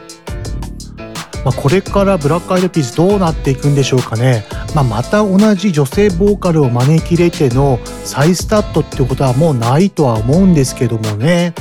[1.45, 4.47] まあ、これから Black Eyed Peas どうなっていくんでしょうかね。
[4.75, 11.55] まあ、また同じ女性ボーカルを招き入れての再スタートってことはもうないとは思うんですけどもね。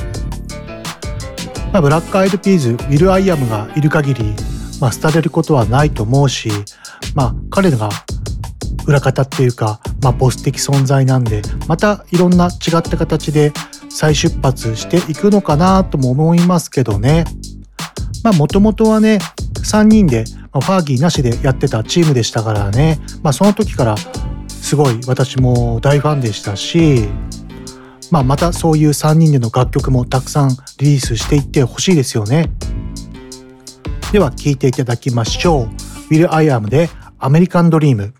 [1.70, 4.34] まあ、 Black Eyed Peas、will.i.am がいる限り、
[4.80, 6.50] まあ、廃れることはないと思うし、
[7.14, 7.90] まあ、彼が
[8.86, 13.52] 裏方っていうか、まあ、ボス的存在なんで、またいろんな違った形で
[13.88, 17.24] 再出発していくのかなとも思いますけどね。
[18.22, 19.18] まあ、もともとはね、
[19.64, 23.96] 3人で、ま、ファーギーなしでやってたチームでしたからね、まあ、その時から
[24.48, 27.08] すごい私も大ファンでしたし、
[28.10, 32.50] まあ、またそういう3人での楽曲もたくさんリリースしていってほしいですよね。
[34.12, 35.66] では聴いていただきましょう。
[36.12, 38.14] Will I Am でアメリカンドリーム。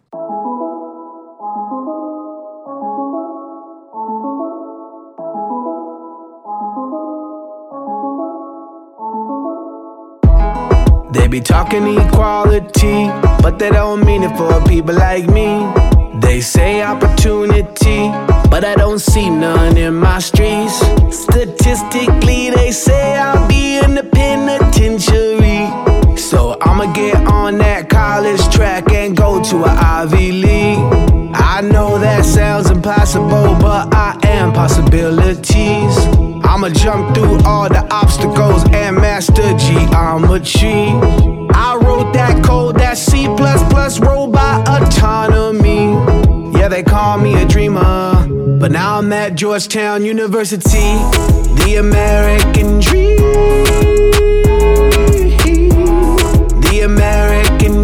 [11.24, 13.06] They be talking equality,
[13.40, 15.66] but they don't mean it for people like me.
[16.20, 18.10] They say opportunity,
[18.50, 20.74] but I don't see none in my streets.
[21.10, 25.64] Statistically, they say I'll be in the penitentiary.
[26.18, 31.13] So I'ma get on that college track and go to a Ivy League.
[31.54, 35.96] I know that sounds impossible, but I am possibilities.
[36.42, 40.88] I'ma jump through all the obstacles and master geometry.
[41.54, 45.92] I wrote that code, that C robot autonomy.
[46.58, 48.26] Yeah, they call me a dreamer,
[48.58, 50.98] but now I'm at Georgetown University,
[51.62, 53.18] the American dream.
[56.62, 57.83] The American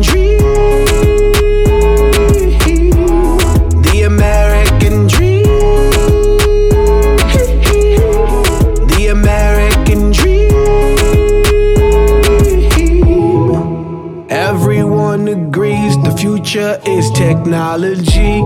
[16.51, 18.43] future is technology.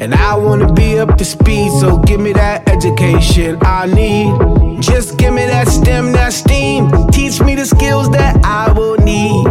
[0.00, 4.82] And I wanna be up to speed, so give me that education I need.
[4.82, 6.90] Just give me that STEM, that STEAM.
[7.12, 9.44] Teach me the skills that I will need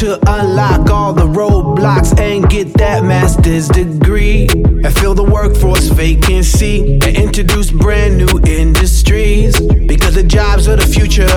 [0.00, 4.48] to unlock all the roadblocks and get that master's degree.
[4.48, 9.60] And fill the workforce vacancy and introduce brand new industries.
[9.60, 11.28] Because the jobs of the future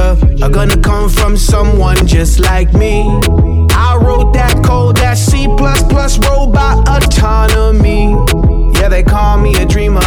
[0.41, 3.60] are gonna come from someone just like me.
[3.81, 5.47] I wrote that code, that C
[6.27, 8.11] robot autonomy.
[8.79, 10.01] Yeah, they call me a dreamer.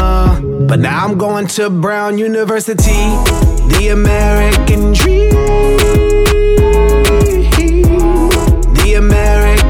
[0.69, 3.05] But now I'm going to Brown University,
[3.75, 5.31] the American dream.
[8.81, 9.64] The American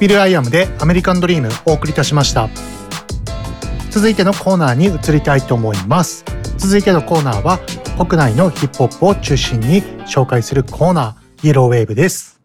[0.00, 2.48] will.i.am で American Dream お送りいたしました。
[3.90, 6.24] 続いてのコーナーに移りたいと思います。
[6.56, 7.58] 続いてのコーナーは
[7.96, 12.38] 国内のヒップホップを中心に紹介するコーナー Yellow Wave です。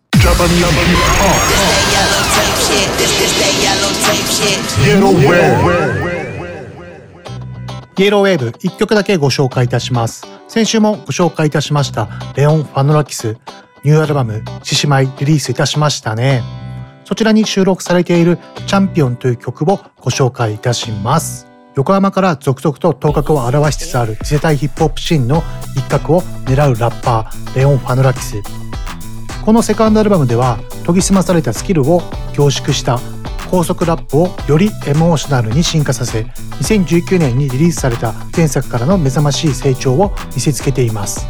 [7.96, 10.26] Yellow Wave 1曲だけご紹介いたします。
[10.48, 13.38] 先週もご紹介いたしました Leon Fanourakis
[13.84, 16.63] ニューアルバム「獅子舞」リリースいたしましたね。
[17.06, 18.38] そちらに収録されている
[18.68, 21.48] チャンピオンという曲をご紹介いたします。
[21.76, 25.42] 横浜から続々と頭角を現しつつある次世代ヒップホップシーンの
[25.76, 28.36] 一角を狙うラッパーレオン・ファノラキス。
[29.44, 32.02] このセカンドアルバムでは研ぎ澄まされたスキルを
[32.34, 33.00] 凝縮した
[33.50, 41.28] 高速ラップをよりエモーショナルに進化させ2019年にリリースされた前作からの目覚ましい成長を見せつけています。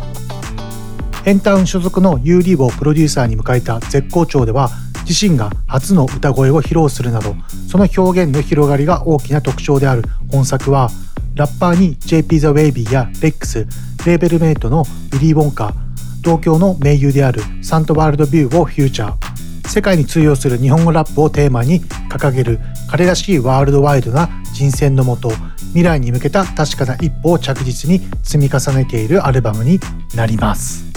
[1.24, 4.70] ヘンタウン所属の U リーブをプロデューサーに迎えた絶好調では
[5.08, 7.36] 自身が初の歌声を披露するなど
[7.70, 10.90] その表現の広がりが大きな特徴である本作は
[11.36, 13.66] ラッパーに JP ザ・ウェイビーやレックス
[14.06, 15.74] レーベルメイトのビリー・ウォンカ
[16.22, 19.34] 同郷の盟友である SANTAWORLDVIEW をフューチャー。
[19.68, 25.32] 世界に通用する日本語ラップをテーマに掲げる彼らしいワールドワイドな人選のもと
[25.70, 29.80] 未来に向けた確かな一歩を着実に積み重ねているアルバムに
[30.16, 30.93] なります。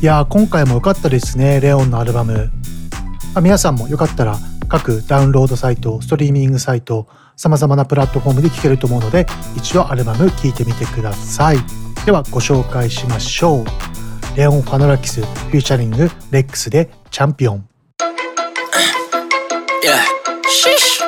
[0.00, 2.52] いやー今回も良かったですね Leon のアルバム、
[3.34, 4.38] まあ、皆さんもよかったら
[4.68, 9.26] 各ダウンロードサイトストリーミングサイト様々なプラットフォームで聴けると思うので
[9.56, 11.56] 一度アルバム聴いてみてください
[12.06, 17.68] ではご紹介しましょう Leon Fanourakis featuring LEX で Champion
[19.82, 20.02] Yeah.
[20.44, 21.00] Sheesh.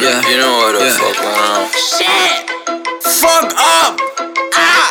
[0.00, 0.92] Yeah, you know what the yeah.
[0.98, 1.70] fuck going on.
[1.70, 2.50] Shit.
[3.00, 4.00] Fuck up.
[4.54, 4.90] Ah.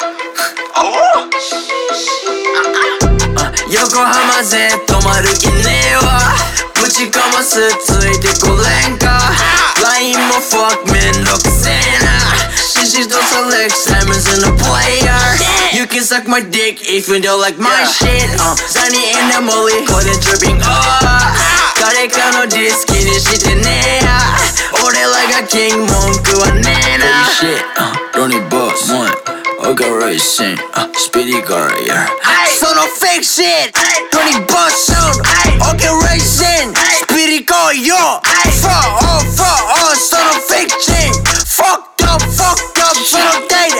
[0.77, 2.38] Oh.
[3.88, 6.20] Uh, 横浜で泊まる気ねえわ
[6.80, 9.32] ぶちかますついてこれんか
[9.82, 12.12] LINE も fuck めんどくせえな
[12.84, 15.16] She's don't select Simon's in the player
[15.72, 19.40] You can suck my dick if you don't like my shit uh, Sunny in the
[19.40, 20.70] molly これ dripping up
[21.80, 24.20] 誰かのディス気にしてねえや
[24.86, 29.37] 俺らがキング文句はねえな Holy shit, uh, Ronnie Boss, one Okay,
[29.67, 32.07] racing, uh, speedy car, yeah.
[32.59, 33.75] So no fake shit,
[34.13, 35.19] Ronnie Boss sound.
[35.73, 38.19] Okay, racing, speedy car, yo.
[38.63, 41.13] Fuck off, fuck off, so no fake chain.
[41.45, 43.75] Fucked up, fucked up, so no date,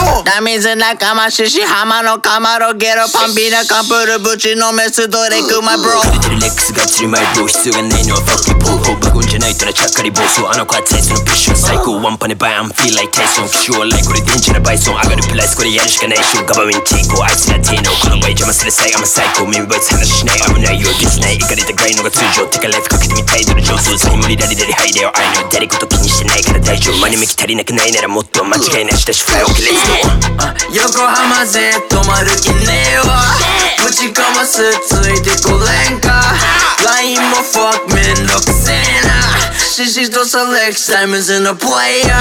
[0.00, 0.06] Yo.
[0.26, 18.18] ダミズ仲間獅子浜のカマロゲロパンピーナカンプルぶちのメスドレクマブロくれてるレックスが釣り前ブロー必要がないのはファッキーポーホーバゴンじゃないとなちゃっかり暴走あの子はツイスのピッシュ最高ワンパネバイアンフィーライタイソン気象はライこれ電池なバイソン上がるプライスこれやるしかないしょガバメンティーコあいつらティーノこの
[18.51, 20.39] 場合邪魔する際あんま最高耳バイツ話しない。
[20.39, 21.35] 危ないよディスない。
[21.35, 22.45] いかれたがいのが通常。
[22.47, 23.97] てかライフかけてみたいドル上手。
[23.97, 26.99] さに無理ラリラリハイだよ愛の誰こと気にしてないから大丈夫。
[26.99, 33.23] マニメキ足りなくないならもっと間違いなしだしフライオケレッツゴー横浜で泊まる気ねえわ。
[33.79, 36.21] ぶちかますついてこれんか。
[36.83, 38.75] LINE も fuck めんどくせえ
[39.07, 39.40] な
[39.80, 42.20] She's don't select Simon's in the player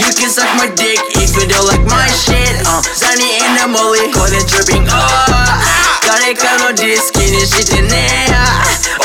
[0.00, 3.66] You can suck my dick if you don't like my shit uh, Sunny in the
[3.68, 5.00] molly これ dripping up
[6.06, 8.44] 誰かのディス気にしてねえや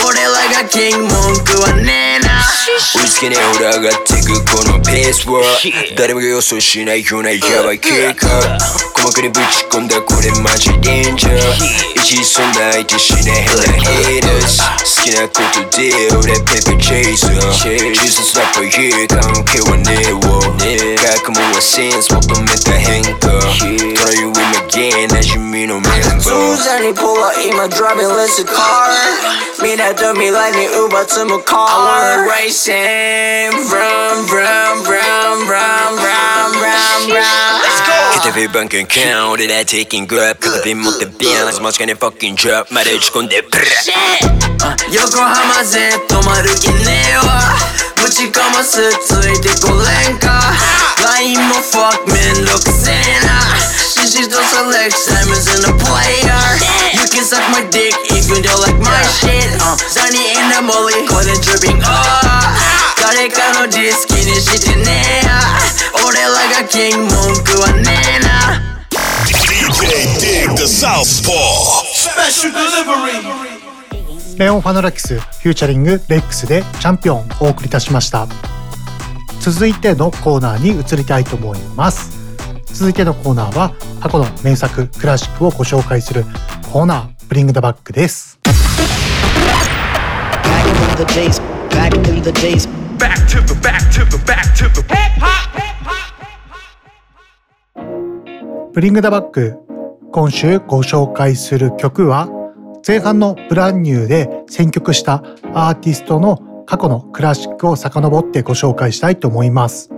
[0.08, 2.29] 俺らがキング文句はねえな
[2.94, 5.42] 追いつけねえほら上がってくこのペースは
[5.98, 8.58] 誰もが予想しないようなやばい計画
[8.96, 11.40] 細かにぶち込んだこれマジデンジャー
[11.96, 14.62] 一時そんな相手しないヘラヘイダース
[14.98, 20.36] 好きなことで俺ペペチェイサー自殺だという関係はねえわ
[21.26, 23.30] 学問はセンス求めた変化
[23.96, 28.90] Try you with me again 馴染みのメンバー Susan ポロ今 driving let's car
[29.64, 39.62] みんなと未来に奪つむ car I wanna racing Vroom vroom vroom vroom vroom vroom vroom Let's go 片手番犬か俺ら
[39.66, 43.64] taking grab 片手持ってビアンズ間違いね fucking drop まで打ち込んでプラ
[44.92, 47.56] 横浜で泊まる気ねえわ
[48.02, 50.40] ぶちかますついてこれんか
[51.04, 53.36] LINE も fuck めんどくせえな
[54.16, 56.40] She's don't select Simon's in the player
[56.96, 57.92] You can suck my dick
[58.43, 61.87] don't like my shit uh, Sunny in the molly これ dripping up
[63.01, 65.33] 誰かのディス気にしてねえや
[66.07, 66.29] 俺ら
[66.63, 67.83] がキング文句はね
[68.17, 68.81] えな
[69.27, 69.85] DJ
[70.19, 71.33] Dig the Southpaw.
[71.93, 74.39] Special delivery.
[74.39, 78.27] Leon Fanourakis featuring LEX で Champion をお送りいたしました。
[79.41, 82.21] 続いてのコーナーに移りたいと思います。
[82.73, 86.25] 続いてのコーナーは過去の名作クラシックをご紹介する
[86.73, 88.30] コーナー Bring Da Back です
[91.01, 91.41] the days,
[91.71, 92.67] back in the days.
[92.99, 95.49] Back to the back to the back to the hip hop.
[98.73, 99.57] Bring Da Back
[100.13, 102.29] 今週ご紹介する曲は
[102.87, 105.25] 前半の brand new で選曲した
[105.55, 109.91] アーティストの過去のクラシックを遡ってご紹介したいと思います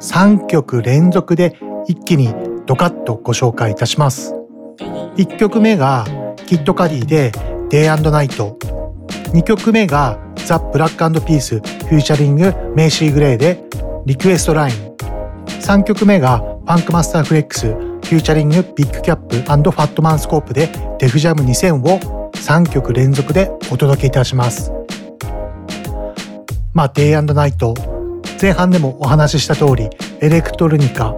[0.00, 2.34] 3曲連続で一気に
[2.66, 4.34] ドカッとご紹介いたします
[5.16, 6.06] 1曲目が
[6.46, 7.30] Kid Cudi で
[7.70, 8.42] Day and Night
[9.32, 13.62] 2曲目が The Black Eyed Peas featuring Macy Gray で
[14.04, 14.96] Request Line。
[15.46, 20.68] 3曲目が Funkmaster Flex featuring Big Kap Fatman Scoop で
[21.00, 24.72] Def Jam 2000を3曲連続でお届けいたします。
[26.72, 27.74] まあ Day and Night
[28.40, 29.88] 前半でもお話しした通り
[30.20, 31.14] エレクトロニカ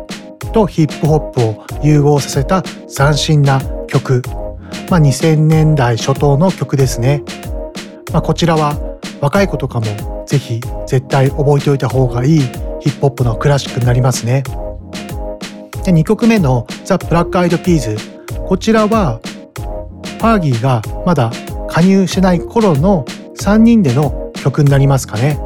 [0.53, 4.23] とヒップホップを融合させた斬新な曲、
[4.89, 7.23] まあ、2000年代初頭の曲ですね、
[8.13, 8.77] まあ、こちらは
[9.21, 12.41] 若い子とかもぜひ絶対覚えておいた方がいい
[12.81, 14.43] ヒップホップのクラシックになりますね。
[15.85, 17.97] で2曲目のザ・ブラック・アイド・ピーズ
[18.47, 19.21] こちらは
[20.19, 21.31] パーギーがまだ
[21.69, 23.05] 加入してない頃の
[23.41, 25.39] 3人での曲になりますかね。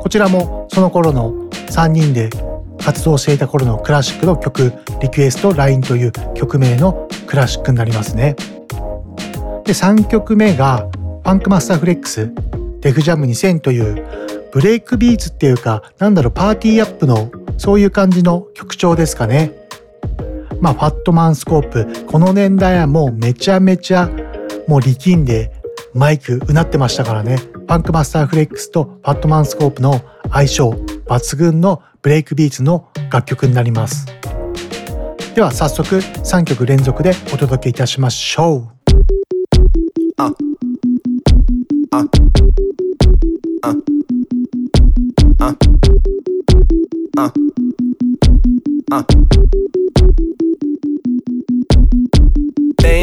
[0.00, 1.32] こちらもその頃の
[1.68, 2.30] 3人で
[2.82, 8.36] 活動していた頃のクラシックの曲リクエスト LINE という曲名のクラシックになりますね。
[9.64, 10.88] で3曲目が
[11.22, 12.32] Funkmaster Flex
[12.80, 14.06] Def Jam 2000という
[14.52, 19.52] ブレイクビーツっていうかなんだろう party up のそういう感じの曲調ですかね。
[20.60, 24.10] まあ Fatman Scoop この年代はもうめちゃめちゃ
[24.66, 25.52] もう力んで
[25.94, 27.38] マイクうなってましたからね。
[27.66, 30.00] Funkmaster Flex と Fatman Scoop の
[30.30, 30.70] 相性
[31.06, 34.06] 抜群のブレイクビーツの楽曲になります。
[35.34, 40.49] では早速3曲連続でお届けいたしましょう。
[41.90, 42.02] Day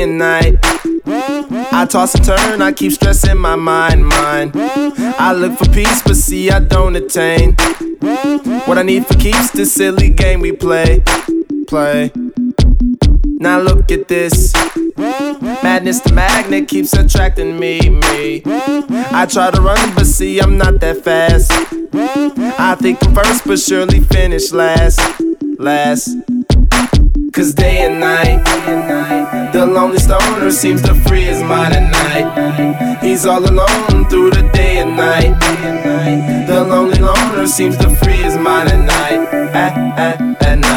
[0.04, 0.58] and night.
[1.06, 4.54] I toss and turn, I keep stressing my mind, mind.
[4.56, 7.58] I look for peace, but see, I don't attain.
[8.68, 11.04] What I need for keeps this silly game we play,
[11.68, 12.14] play.
[13.40, 14.52] Now look at this.
[14.98, 18.42] Madness, the magnet keeps attracting me, me.
[18.46, 21.52] I try to run, but see, I'm not that fast.
[22.60, 25.00] I think I'm first, but surely finish last,
[25.60, 26.18] last.
[27.32, 28.44] Cause day and night,
[29.54, 32.98] the lonely stoner seems to free his mind at night.
[33.04, 35.38] He's all alone through the day and night.
[36.48, 40.77] The lonely loner seems to free his mind at night, at, at, at night.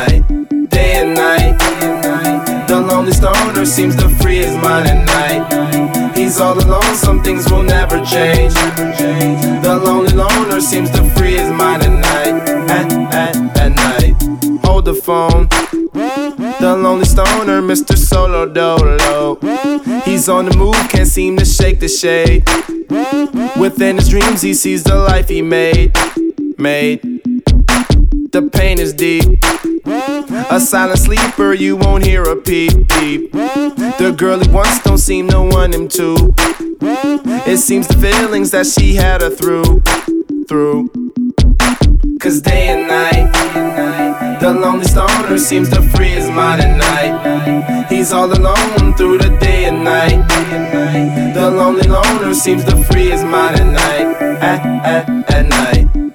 [3.00, 6.14] Lonely stoner seems to free his mind at night.
[6.14, 8.52] He's all alone, some things will never change.
[8.52, 14.14] The lonely loner seems to free his mind at night, at, at, at night.
[14.66, 15.48] Hold the phone.
[16.60, 17.96] The lonely stoner, Mr.
[17.96, 19.36] Solo Dolo.
[20.02, 22.44] He's on the move, can't seem to shake the shade.
[23.58, 25.96] Within his dreams, he sees the life he made.
[26.58, 27.19] Made.
[28.32, 29.42] The pain is deep.
[30.50, 33.32] A silent sleeper, you won't hear a peep peep.
[33.32, 36.32] The girl he wants don't seem to want him to.
[37.50, 39.82] It seems the feelings that she had her through,
[40.46, 40.90] through.
[42.20, 47.86] Cause day and night, the lonely stoner seems to free his mind at night.
[47.88, 50.22] He's all alone through the day and night.
[51.34, 56.09] The lonely loner seems to free his mind at night, at, at, at night.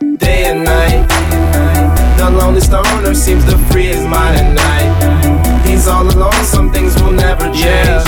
[2.26, 5.64] The lonely stoner seems to free his mind at night.
[5.64, 8.04] He's all alone, some things will never change.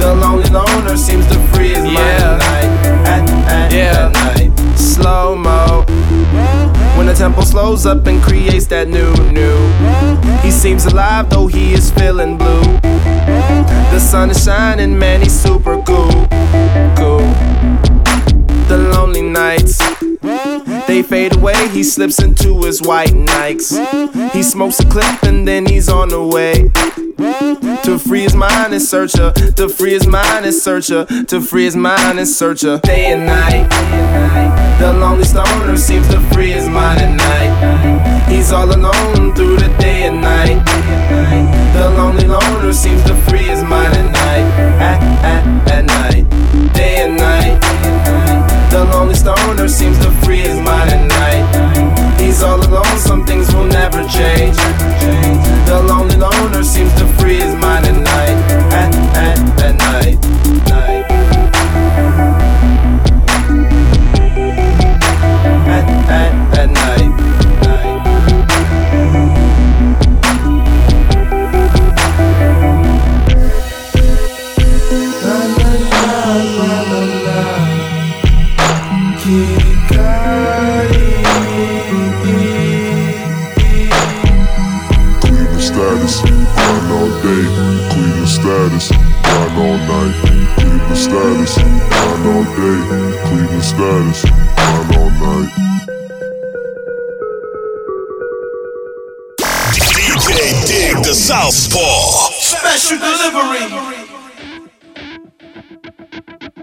[0.00, 2.70] The lonely loner seems to free his mind at night,
[3.06, 4.78] at, at, at night.
[4.78, 5.84] Slow mo.
[6.96, 9.58] When the tempo slows up and creates that new, new.
[10.40, 12.62] He seems alive though he is feeling blue.
[13.92, 16.10] The sun is shining, man, he's super cool.
[16.96, 17.28] Cool.
[18.68, 19.78] The lonely nights.
[20.92, 23.72] They fade away, he slips into his white Nikes.
[24.32, 26.68] He smokes a clip and then he's on the way.
[27.84, 31.76] To free his mind and searcher, to free his mind and searcher, to free his
[31.76, 32.78] mind and searcher.
[32.80, 33.70] Day and night,
[34.80, 38.28] the lonely stoner seems to free his mind at night.
[38.28, 40.62] He's all alone through the day and night.
[41.72, 44.44] The lonely loner seems to free his mind at night,
[44.78, 45.71] at, at,
[49.68, 52.20] seems to free his mind at night.
[52.20, 54.56] He's all alone, some things will never change.
[55.66, 56.91] The lonely loner seems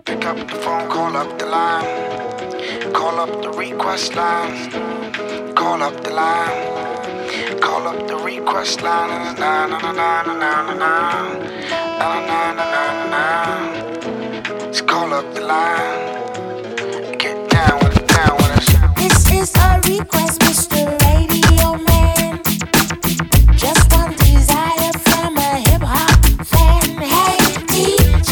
[0.05, 2.48] Pick up the phone, call up the line.
[2.93, 4.71] Call up the request line.
[5.55, 7.59] Call up the line.
[7.59, 9.35] Call up the request line.
[9.39, 10.91] Na na na na na na na
[11.99, 14.67] na na na na na na.
[14.67, 17.17] Just call up the line.
[17.17, 18.95] Get down with it, down with it.
[18.95, 20.85] This is a request, Mr.
[21.05, 22.41] Radio Man.
[23.57, 26.83] Just one desire from a hip hop fan.
[26.97, 27.37] Hey
[27.71, 28.31] DJ.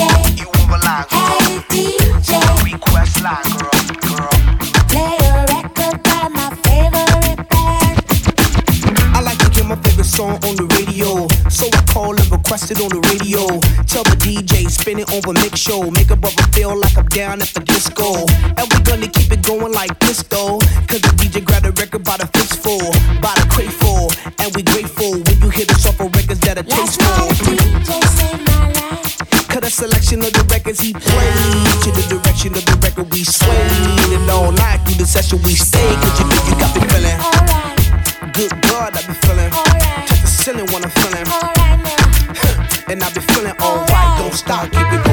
[1.09, 3.56] Hey DJ.
[12.57, 13.45] Requested on the radio.
[13.85, 15.91] Tell the DJ, spin it over mix show.
[15.91, 18.25] Make a brother feel like I'm down at the disco.
[18.57, 20.57] And we gonna keep it going like this though.
[20.89, 22.81] Cause the DJ grabbed a record by the fistful,
[23.21, 24.09] by the crate full.
[24.41, 27.29] And we grateful when you hit us off of records that are tasteful.
[29.53, 31.37] Cut a selection of the records he played
[31.85, 34.17] to the direction of the record we swayed.
[34.17, 35.97] And all night through the session we stayed.
[36.01, 37.19] Cause you know you got the feeling.
[38.33, 39.51] Good God, I be feeling.
[40.09, 41.76] Touch the ceiling when I'm feeling.
[42.89, 44.19] And I be feeling alright.
[44.19, 45.06] Don't stop, keep it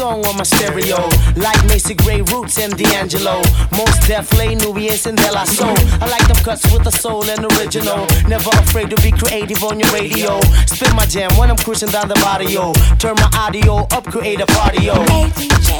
[0.00, 0.96] song on my stereo.
[1.36, 3.42] Like Macy Gray Roots and D'Angelo.
[3.76, 5.76] Most Def Lay, Nubians and De La Soul.
[6.00, 8.06] I like them cuts with the soul and original.
[8.26, 10.40] Never afraid to be creative on your radio.
[10.64, 12.72] Spin my jam when I'm cruising down the barrio.
[12.96, 14.94] Turn my audio up, create a party, yo.
[15.12, 15.70] Hey DJ,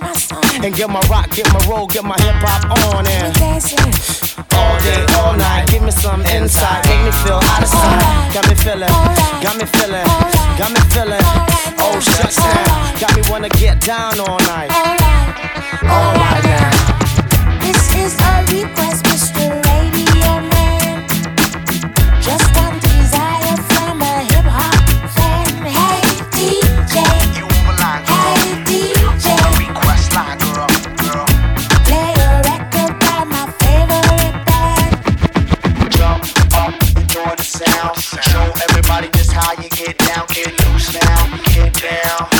[0.00, 0.64] my song?
[0.64, 3.78] And get my rock, get my roll, get my hip hop on and Dancing.
[4.54, 5.66] all day, all night.
[5.68, 8.34] Give me some insight, make me feel out of sight.
[8.34, 8.94] Got me feeling,
[9.42, 10.06] got me feeling,
[10.58, 11.24] got me feeling.
[11.78, 14.70] Oh shucks now, got me wanna get down all night.
[15.82, 16.70] All right now.
[17.60, 19.61] This is a request, Mr.
[39.84, 40.26] get down.
[40.28, 42.31] Get loose now, get down.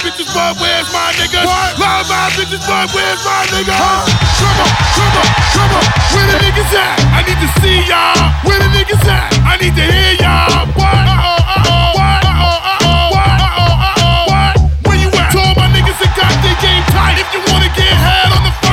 [0.00, 1.44] Bitches, but where's my niggas?
[1.44, 1.76] What?
[1.76, 3.76] Love my bitches, but where's my niggas?
[3.76, 4.08] Huh?
[4.40, 5.84] Come on, come on, come on.
[6.16, 6.96] Where the niggas at?
[7.12, 8.16] I need to see y'all.
[8.48, 9.28] Where the niggas at?
[9.44, 10.64] I need to hear y'all.
[10.72, 10.88] What?
[10.88, 12.00] Uh-oh, uh-oh.
[12.00, 12.20] What?
[12.24, 13.12] Uh-oh, uh-oh.
[13.12, 13.28] What?
[13.44, 14.32] Uh-oh, uh-oh.
[14.32, 14.54] What?
[14.88, 15.36] Where you at?
[15.36, 17.20] To all my niggas that got their game tight.
[17.20, 18.69] If you wanna get head on the first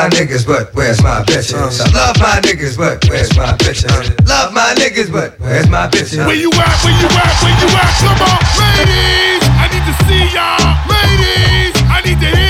[0.00, 1.54] my niggas, but where's my bitches.
[1.60, 3.92] I love my niggas, but where's my bitches?
[4.26, 6.24] Love my niggas, but where's my bitches?
[6.26, 6.76] Where you at?
[6.84, 7.34] Where you at?
[7.44, 7.92] Where you at?
[8.00, 9.44] Come on, ladies.
[9.60, 10.56] I need to see y'all,
[10.88, 11.76] ladies.
[11.92, 12.49] I need to hear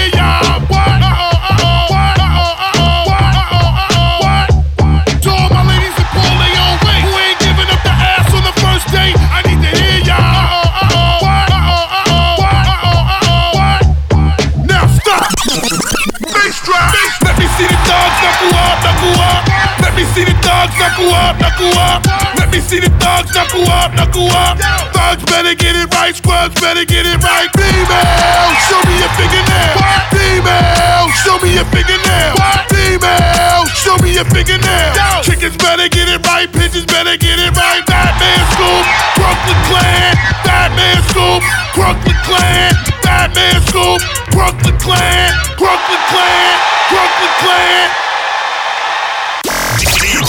[20.80, 22.00] dogs knuckle up, knuckle up.
[22.36, 24.56] Let me see the dogs knuckle up, knuckle up.
[24.92, 27.48] Thugs better get it right, scrubs better get it right.
[27.52, 29.76] Female, show me your fingernail.
[30.08, 32.34] Female, show me your fingernail.
[32.72, 35.22] Female, show me your fingernail.
[35.22, 37.84] Chickens better get it right, pigeons better get it right.
[37.86, 38.84] Batman Scoop,
[39.20, 40.16] Brooklyn Clan.
[40.44, 41.40] Batman Scoop,
[41.76, 42.72] Brooklyn Clan.
[43.04, 44.00] Batman Scoop,
[44.32, 45.28] Brooklyn Clan.
[45.60, 46.52] Brooklyn Clan.
[46.88, 48.09] Brooklyn Clan.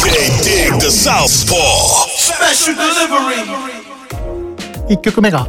[0.01, 2.07] DJ Dig the Southpaw.
[2.17, 3.45] Special delivery.
[4.89, 5.45] 1曲目が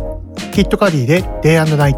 [0.53, 1.97] Kid Cudi で Day and Night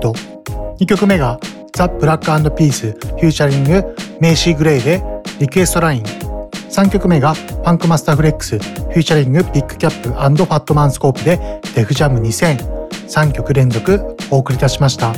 [0.79, 1.41] 2曲目が
[1.75, 5.03] The Black Eyed Peas featuring Macy Gray で
[5.41, 7.35] Request Line 3曲目が
[7.65, 15.13] Funkmaster Flex featuring Big Kap Fatman Scoop で Def Jam 2000 3曲連続お送りいたしました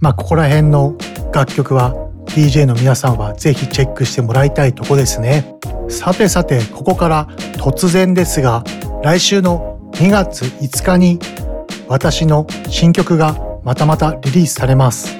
[0.00, 0.96] まあここら辺の
[1.34, 5.56] 楽曲は DJ の皆さんはぜひチェックしてもらいたいとこですね。
[5.88, 8.62] さてさてここから突然ですが
[9.02, 11.18] 来週の2月5日に
[11.88, 15.18] 私の新曲がまたまたリリースされます。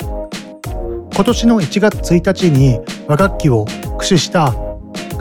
[1.13, 4.55] 今年の1月1日に和楽器を駆使した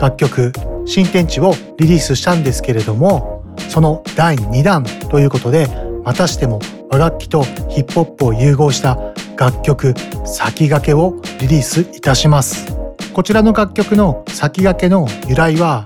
[0.00, 0.52] 楽曲
[0.86, 5.68] 新天地をリリースしたんですけれどもその第2弾ということで
[6.04, 8.96] またしても和楽器とヒップホップを融合した
[9.40, 9.94] 楽曲
[10.26, 12.76] 先駆けをリリースいたします
[13.14, 15.82] こちらの楽曲の先駆けの由来は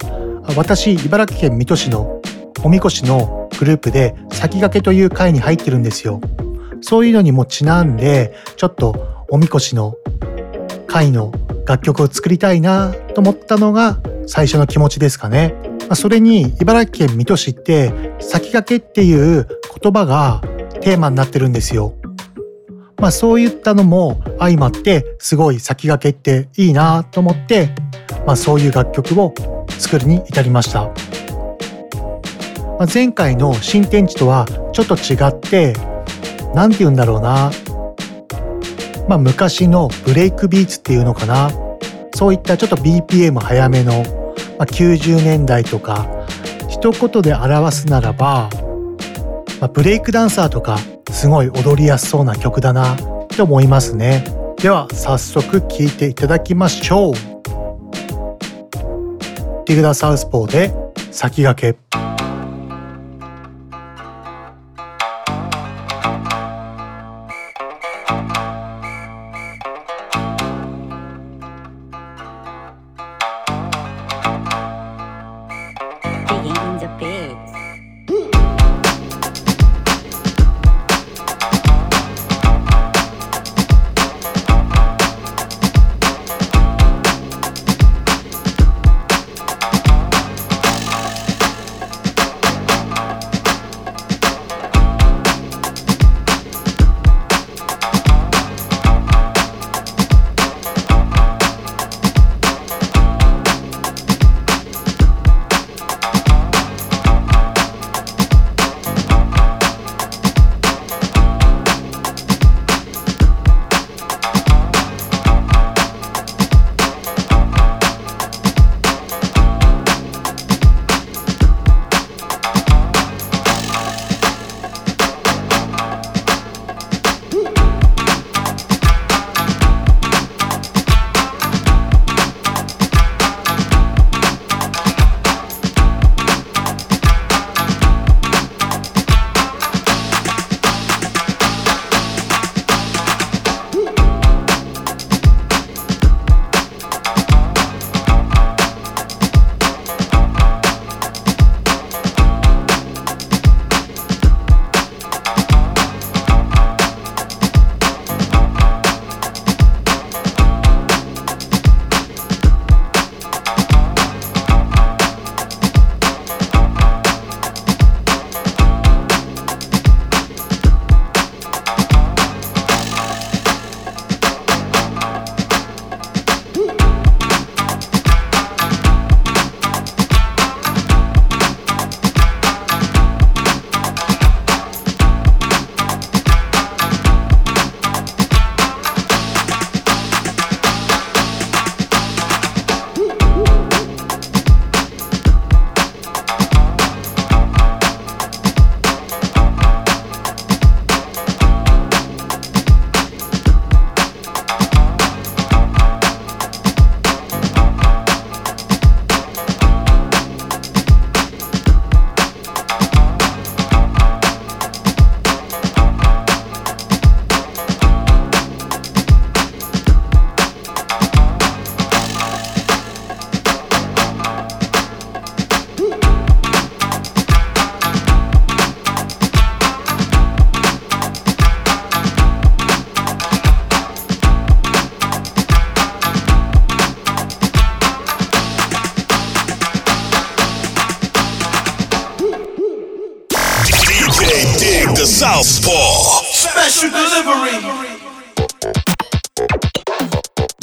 [0.57, 2.20] 私茨城県水戸市の
[2.64, 6.20] おみこしのグループで先駆けという会に入ってるんですよ
[6.80, 9.94] そういうのにもちなんでちょっとおみこしの
[10.88, 11.30] 会の
[11.64, 15.55] 楽曲を作りたいなと思ったのが最初の気持ちですかね。
[15.94, 19.46] それに茨城県水戸市って先駆けっていう
[19.80, 20.42] 言葉が
[20.80, 21.94] テーマになってるんですよ。
[23.05, 27.68] まあそういったのも相まってすごい先駆けっていいなと思って、
[28.26, 29.34] まあそういう楽曲を
[29.78, 30.84] 作るに至りました。
[32.78, 35.74] まあ、前回の新天地とはちょっと違って、
[36.55, 37.50] なんて言うんだろうな。
[39.07, 41.50] まあ昔のブレイクビーツっていうのかな。
[42.14, 43.92] そういったちょっと BPM 早めの、
[44.59, 46.09] まあ、90年代とか、
[46.70, 48.48] 一言で表すならば、
[49.61, 50.78] まあ、ブレイクダンサーとか
[51.11, 52.98] すごい踊りやすそうな曲だなっ
[53.28, 54.24] て思いますね。
[54.59, 57.14] では早速聴いていただきましょう。
[59.66, 60.74] ディグダサウスポーで
[61.11, 62.14] 先駆け。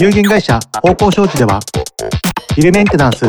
[0.01, 1.59] 有限会社方向商事では
[2.57, 3.23] ビルメンテナンス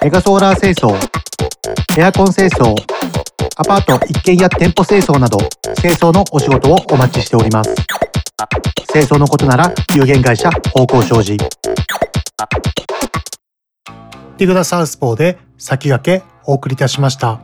[0.00, 0.94] メガソーラー清掃
[1.98, 2.72] エアコン清掃
[3.56, 5.38] アパート一軒家店舗清掃など
[5.80, 7.74] 清掃のお仕事をお待ちしております。
[8.92, 11.36] 清掃のことなら有限会社方向商事。
[11.36, 17.40] ディグダサウスポーで先駆けお送りいたしました。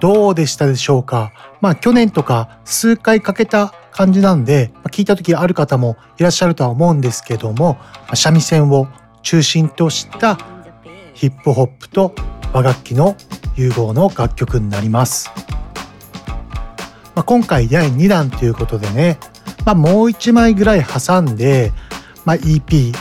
[0.00, 1.32] どうでしたでしょうか？
[1.62, 8.88] まあ去年とか数回かけた感じなんで、まあ聞いた時ある方もいらっしゃるとは思うんですけども、まあ三味線を
[9.22, 10.38] 中心とした
[11.14, 12.14] ヒップホップと
[12.52, 13.16] 和楽器の
[13.56, 15.30] 融合の楽曲になります。
[17.14, 19.18] まあ、今回第2弾ということでね、
[19.64, 21.72] まあ、もう1枚ぐらい挟んで、
[22.26, 22.94] まあ、EP、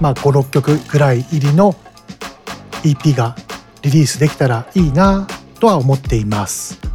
[0.00, 1.74] まあ、5、6曲ぐらい入りの
[2.82, 3.36] EP が
[3.82, 5.26] リリースできたらいいな
[5.60, 6.85] とは思っています。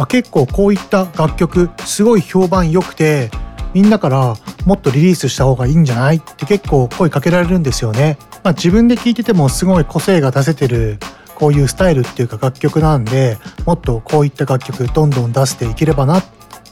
[0.00, 3.30] まあ、結構こういった楽曲すごい評判良くて
[3.74, 4.34] みんなから
[4.64, 8.16] もっとリリースした方がいいんじゃないって結構声かけられるんですよね。
[8.42, 10.98] まあ、自分で聴いててもすごい個性が出せてる
[11.34, 13.36] こういうスタイルっていうか楽曲なんで
[13.66, 16.22] もっとこういった楽曲どんどん出していければな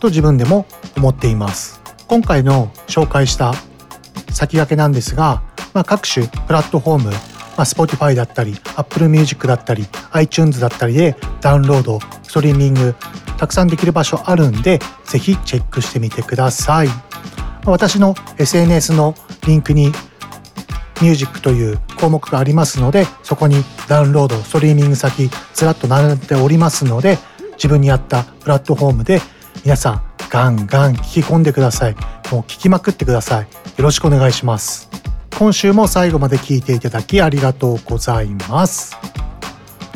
[0.00, 0.64] と自分でも
[0.96, 1.82] 思っています。
[2.06, 3.52] 今回の紹介した
[4.30, 5.42] 先駆けなんですが、
[5.74, 7.12] まあ、各種プラットフォーム、
[7.58, 12.94] まあ、Spotify だったり Apple Music だったり iTunes だったりでダウンロードストリーミング
[13.36, 16.88] たくさんできる場所あるんでぜひチェックしてみてください。
[17.66, 19.14] 私の SNS の
[19.46, 19.88] リンクに
[21.02, 23.56] ミュージックという項目がありますのでそこに
[23.88, 27.18] ダウンロードストリーミング先ずらっと並んでおりますので
[27.54, 29.20] 自分に合ったプラットフォームで
[29.64, 31.94] 皆さんガンガン聞き込んでください。
[32.30, 33.44] もう聞きまくってください。
[33.44, 33.48] よ
[33.78, 35.07] ろしくお願いします。
[35.38, 38.96] 今週も最後まで聞いていただきありがとうございます。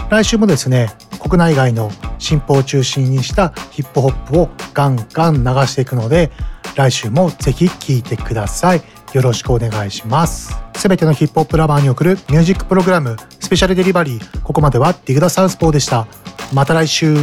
[0.09, 0.90] 来週もですね
[1.20, 1.90] 国内外の
[2.20, 6.30] 進歩を中心にしたヒップホップをガンガン流していくので
[6.76, 8.82] 来週もぜひ聴いてください。
[9.14, 10.57] よろしくお願いします。
[10.76, 16.07] すべてのヒップホップラバーに送るミュージックプログラムスペシャルデリバリーここまではディグダサウスポーでした。
[16.53, 17.16] また来週。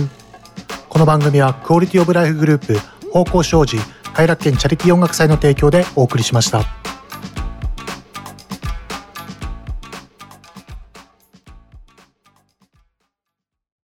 [0.90, 2.78] この番組はクオリティオブライフグループ
[3.14, 3.78] 方向障子
[4.14, 6.66] 快楽圏チャリティー音楽祭の提供でお送りしました。